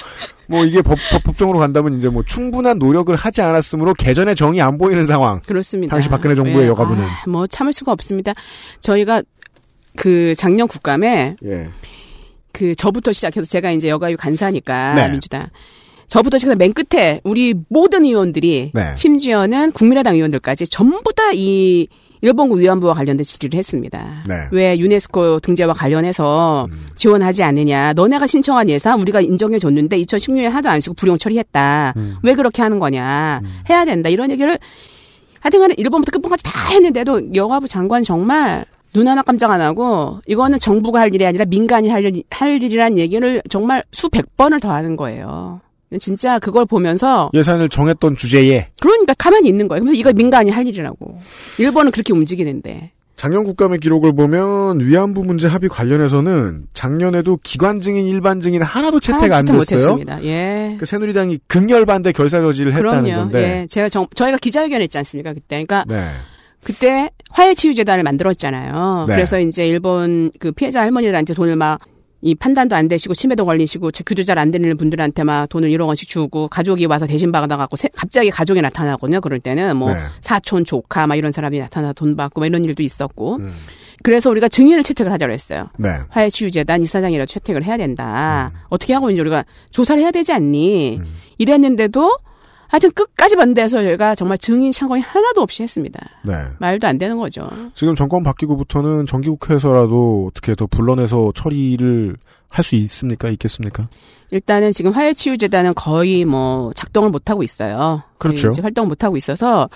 [0.47, 4.61] 뭐 이게 법, 법 법 정으로 간다면 이제 뭐 충분한 노력을 하지 않았으므로 개전의 정이
[4.61, 5.41] 안 보이는 상황.
[5.41, 5.91] 그렇습니다.
[5.91, 7.03] 당시 박근혜 정부의 여가부는.
[7.03, 8.33] 아, 뭐 참을 수가 없습니다.
[8.79, 9.21] 저희가
[9.95, 11.69] 그 작년 국감에 예.
[12.51, 15.09] 그 저부터 시작해서 제가 이제 여가위 간사니까 네.
[15.09, 15.47] 민주당
[16.07, 18.95] 저부터 시작해서 맨 끝에 우리 모든 의원들이 네.
[18.95, 21.87] 심지어는 국민의당 의원들까지 전부 다 이
[22.21, 24.23] 일본군 위안부와 관련된 질의를 했습니다.
[24.27, 24.33] 네.
[24.35, 24.47] 음.
[24.51, 27.93] 왜 유네스코 등재와 관련해서 지원하지 않느냐.
[27.93, 31.93] 너네가 신청한 예산 우리가 인정해 줬는데 2016년에 하도 안 쓰고 불용 처리했다.
[31.97, 32.15] 음.
[32.23, 33.41] 왜 그렇게 하는 거냐.
[33.69, 34.09] 해야 된다.
[34.09, 34.57] 이런 얘기를
[35.39, 38.65] 하여튼간에 일본부터 끝번까지 다 했는데도 여가부 장관 정말
[38.95, 42.97] 눈 하나 깜짝 안 하고 이거는 정부가 할 일이 아니라 민간이 할, 일, 할 일이란
[42.97, 45.59] 얘기를 정말 수백 번을 더 하는 거예요.
[45.99, 49.81] 진짜 그걸 보면서 예산을 정했던 주제에 그러니까 가만히 있는 거예요.
[49.81, 51.19] 그래서 이거 민간이 할 일이라고.
[51.57, 52.91] 일본은 그렇게 움직이는데.
[53.17, 59.31] 작년 국감의 기록을 보면 위안부 문제 합의 관련해서는 작년에도 기관 증인 일반 증인 하나도 채택
[59.33, 59.57] 아, 안 됐어요.
[59.57, 60.23] 못했습니다.
[60.23, 60.75] 예.
[60.79, 63.21] 그 새누리당이 극렬 반대 결사 저지를 했다는 그럼요.
[63.23, 63.61] 건데.
[63.61, 63.67] 예.
[63.67, 65.33] 제가 정, 저희가 기자회견 했지 않습니까?
[65.33, 65.63] 그때.
[65.65, 66.09] 그러니까 네.
[66.65, 69.05] 그때 화해치유재단을 만들었잖아요.
[69.07, 69.15] 네.
[69.15, 71.79] 그래서 이제 일본 그 피해자 할머니들한테 돈을 막
[72.21, 76.09] 이 판단도 안 되시고 치매도 걸리시고 교도 잘 안 되는 분들한테 막 돈을 1억 원씩
[76.09, 79.21] 주고 가족이 와서 대신 받아갖고 세- 갑자기 가족이 나타나거든요.
[79.21, 79.99] 그럴 때는 뭐 네.
[80.21, 83.35] 사촌 조카 막 이런 사람이 나타나 돈 받고 막 이런 일도 있었고.
[83.35, 83.53] 음.
[84.01, 85.67] 그래서 우리가 증인을 채택을 하자고 했어요.
[85.77, 85.89] 네.
[86.09, 88.51] 화해치유재단 이사장이라도 채택을 해야 된다.
[88.55, 88.59] 음.
[88.69, 91.01] 어떻게 하고 이제 우리가 조사를 해야 되지 않니?
[91.37, 92.09] 이랬는데도
[92.67, 95.99] 하여튼 끝까지 반대해서 저희가 정말 증인 참고이 하나도 없이 했습니다.
[96.23, 96.33] 네.
[96.59, 97.47] 말도 안 되는 거죠.
[97.73, 102.17] 지금 정권 바뀌고부터는 정기국회에서라도 어떻게 더 불러내서 처리를
[102.55, 103.29] 할 수 있습니까?
[103.29, 103.89] 있겠습니까?
[104.31, 108.01] 일단은 지금 화해치유재단은 거의 뭐 작동을 못 하고 있어요.
[108.17, 108.51] 그렇죠.
[108.61, 109.69] 활동을 못 하고 있어서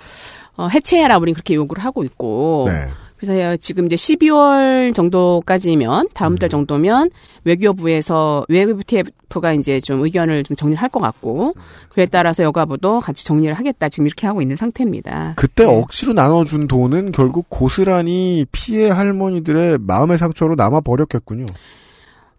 [0.56, 2.64] 어, 해체해라 우린 그렇게 요구를 하고 있고.
[2.68, 2.88] 네.
[3.20, 6.38] 그래서 지금 이제 12월 정도까지면 다음 음.
[6.38, 7.10] 달 정도면
[7.44, 11.52] 외교부에서 외교부 TF가 이제 좀 의견을 좀 정리를 할것 같고
[11.90, 15.34] 그에 따라서 여가부도 같이 정리를 하겠다 지금 이렇게 하고 있는 상태입니다.
[15.36, 15.70] 그때 네.
[15.70, 21.44] 억지로 나눠준 돈은 결국 고스란히 피해 할머니들의 마음의 상처로 남아 버렸겠군요.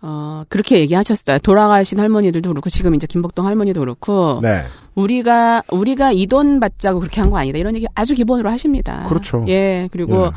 [0.04, 1.38] 어 그렇게 얘기하셨어요.
[1.40, 4.64] 돌아가신 할머니들도 그렇고 지금 이제 김복동 할머니도 그렇고 네.
[4.96, 9.06] 우리가 우리가 이 돈 받자고 그렇게 한 거 아니다 이런 얘기 아주 기본으로 하십니다.
[9.08, 9.46] 그렇죠.
[9.48, 10.32] 예 그리고 예.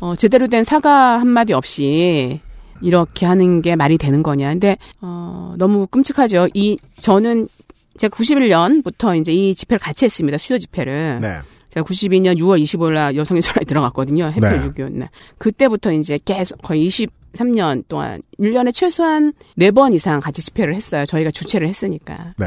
[0.00, 2.40] 어, 제대로 된 사과 한마디 없이
[2.80, 4.50] 이렇게 하는 게 말이 되는 거냐.
[4.50, 6.48] 근데, 어, 너무 끔찍하죠.
[6.54, 7.48] 이, 저는
[7.96, 10.38] 제가 91년부터 이제 이 집회를 같이 했습니다.
[10.38, 11.18] 수요 집회를.
[11.20, 11.38] 네.
[11.70, 14.26] 제가 92년 6월 25일 날 여성의 전화에 들어갔거든요.
[14.26, 14.60] 해필 네.
[14.68, 15.08] 6.25 날.
[15.36, 21.04] 그때부터 이제 계속 거의 23년 동안 1년에 최소한 4번 이상 같이 집회를 했어요.
[21.04, 22.34] 저희가 주최를 했으니까.
[22.38, 22.46] 네.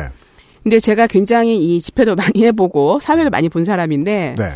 [0.64, 4.52] 근데 제가 굉장히 이 집회도 많이 해보고 사회도 많이 본 사람인데 네.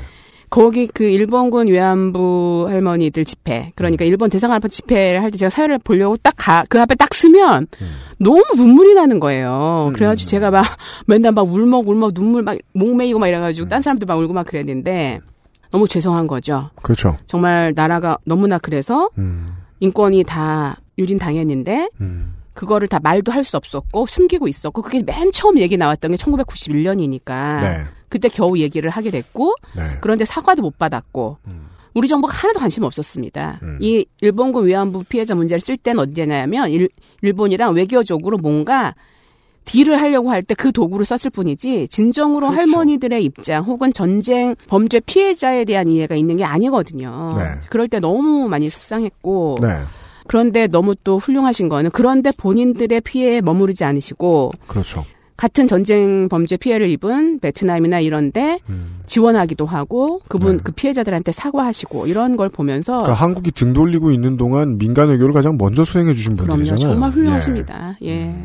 [0.55, 4.07] 거기 그 일본군 외환부 할머니들 집회 그러니까 음.
[4.07, 7.67] 일본 대사관 앞에 집회를 할 때 제가 사회를 보려고 딱 가 그 앞에 딱 쓰면
[7.81, 7.91] 음.
[8.19, 9.91] 너무 눈물이 나는 거예요.
[9.95, 10.65] 그래가지고 제가 막
[11.07, 13.29] 맨날 막 울먹 울먹 눈물 막 목매이고 막 음.
[13.29, 15.19] 이래가지고 딴 사람들 막 울고 막 그랬는데
[15.71, 16.69] 너무 죄송한 거죠.
[16.81, 17.17] 그렇죠.
[17.27, 19.47] 정말 나라가 너무나 그래서 음.
[19.81, 22.33] 인권이 다 유린 당했는데 음.
[22.53, 27.59] 그거를 다 말도 할 수 없었고 숨기고 있었고 그게 맨 처음 얘기 나왔던 게 1991년이니까
[27.61, 27.83] 네.
[28.09, 29.83] 그때 겨우 얘기를 하게 됐고 네.
[30.01, 31.67] 그런데 사과도 못 받았고 음.
[31.93, 33.59] 우리 정부가 하나도 관심 없었습니다.
[33.63, 33.77] 음.
[33.81, 36.89] 이 일본군 위안부 피해자 문제를 쓸 때는 언제냐면 일,
[37.21, 38.93] 일본이랑 외교적으로 뭔가
[39.65, 42.59] 딜을 하려고 할 때 그 도구를 썼을 뿐이지 진정으로 그렇죠.
[42.59, 47.33] 할머니들의 입장 혹은 전쟁 범죄 피해자에 대한 이해가 있는 게 아니거든요.
[47.37, 47.43] 네.
[47.69, 49.67] 그럴 때 너무 많이 속상했고 네.
[50.27, 55.05] 그런데 너무 또 훌륭하신 거는 그런데 본인들의 피해에 머무르지 않으시고 그렇죠.
[55.37, 59.01] 같은 전쟁 범죄 피해를 입은 베트남이나 이런데 음.
[59.05, 60.63] 지원하기도 하고 그분 네.
[60.63, 65.57] 그 피해자들한테 사과하시고 이런 걸 보면서 그러니까 한국이 등 돌리고 있는 동안 민간 외교를 가장
[65.57, 66.93] 먼저 수행해 주신 그럼요 분들이잖아요.
[66.93, 67.97] 정말 훌륭하십니다.
[68.03, 68.07] 예.
[68.09, 68.35] 예.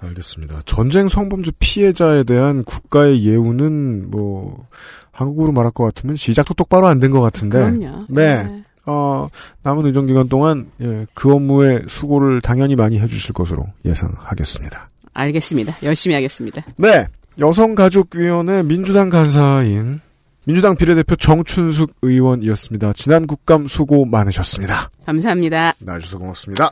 [0.00, 0.62] 알겠습니다.
[0.64, 4.66] 전쟁 성범죄 피해자에 대한 국가의 예우는 뭐
[5.12, 8.06] 한국으로 말할 것 같으면 시작도 똑바로 안 된 것 같은데 그럼요.
[8.08, 8.22] 네.
[8.50, 8.62] 예.
[8.86, 9.28] 어,
[9.62, 14.88] 남은 의정 기간 동안 예, 그 업무에 수고를 당연히 많이 해주실 것으로 예상하겠습니다.
[15.14, 15.76] 알겠습니다.
[15.82, 16.64] 열심히 하겠습니다.
[16.76, 17.06] 네,
[17.38, 20.00] 여성가족위원회 민주당 간사인
[20.46, 22.92] 민주당 비례대표 정춘숙 의원이었습니다.
[22.94, 24.90] 지난 국감 수고 많으셨습니다.
[25.04, 25.74] 감사합니다.
[25.78, 26.70] 나와주셔서 고맙습니다.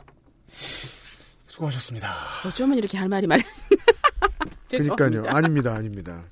[1.47, 2.13] 수고하셨습니다.
[2.45, 3.39] 어쩌면 이렇게 할 말이 많.
[4.69, 5.25] 그러니까요.
[5.27, 5.75] 아닙니다.
[5.75, 6.23] 아닙니다.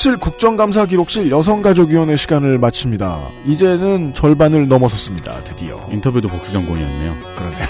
[0.00, 3.18] (17) 국정감사 기록실 여성가족위원회 시간을 마칩니다.
[3.44, 5.44] 이제는 절반을 넘어섰습니다.
[5.44, 5.78] 드디어.
[5.90, 7.14] 인터뷰도 복수 전공이었네요.
[7.36, 7.66] 그러네요.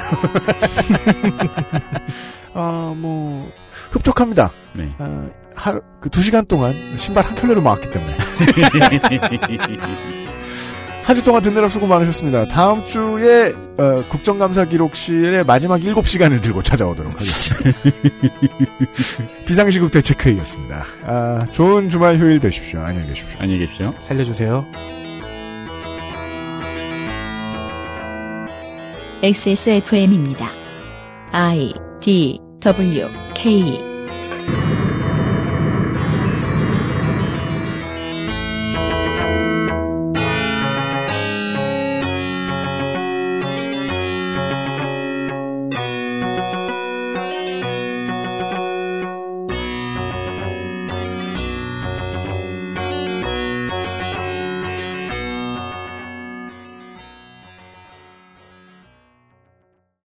[2.55, 3.51] 아, 뭐,
[3.91, 4.53] 흡족합니다.
[4.75, 4.95] 네.
[4.99, 5.27] 아,
[5.57, 8.15] 하루, 그 두 시간 동안 신발 한 켤레로 막았기 때문에.
[11.05, 12.47] 한 주 동안 듣느라 수고 많으셨습니다.
[12.47, 17.81] 다음 주에 어, 국정감사 기록실의 마지막 7시간을 들고 찾아오도록 하겠습니다.
[19.47, 20.85] 비상시국 대책회의였습니다.
[21.07, 22.81] 아, 좋은 주말 휴일 되십시오.
[22.81, 23.37] 안녕히 계십시오.
[23.41, 23.93] 안녕히 계십시오.
[24.03, 24.65] 살려주세요.
[29.23, 30.47] XSFM입니다.
[31.33, 33.90] I D W K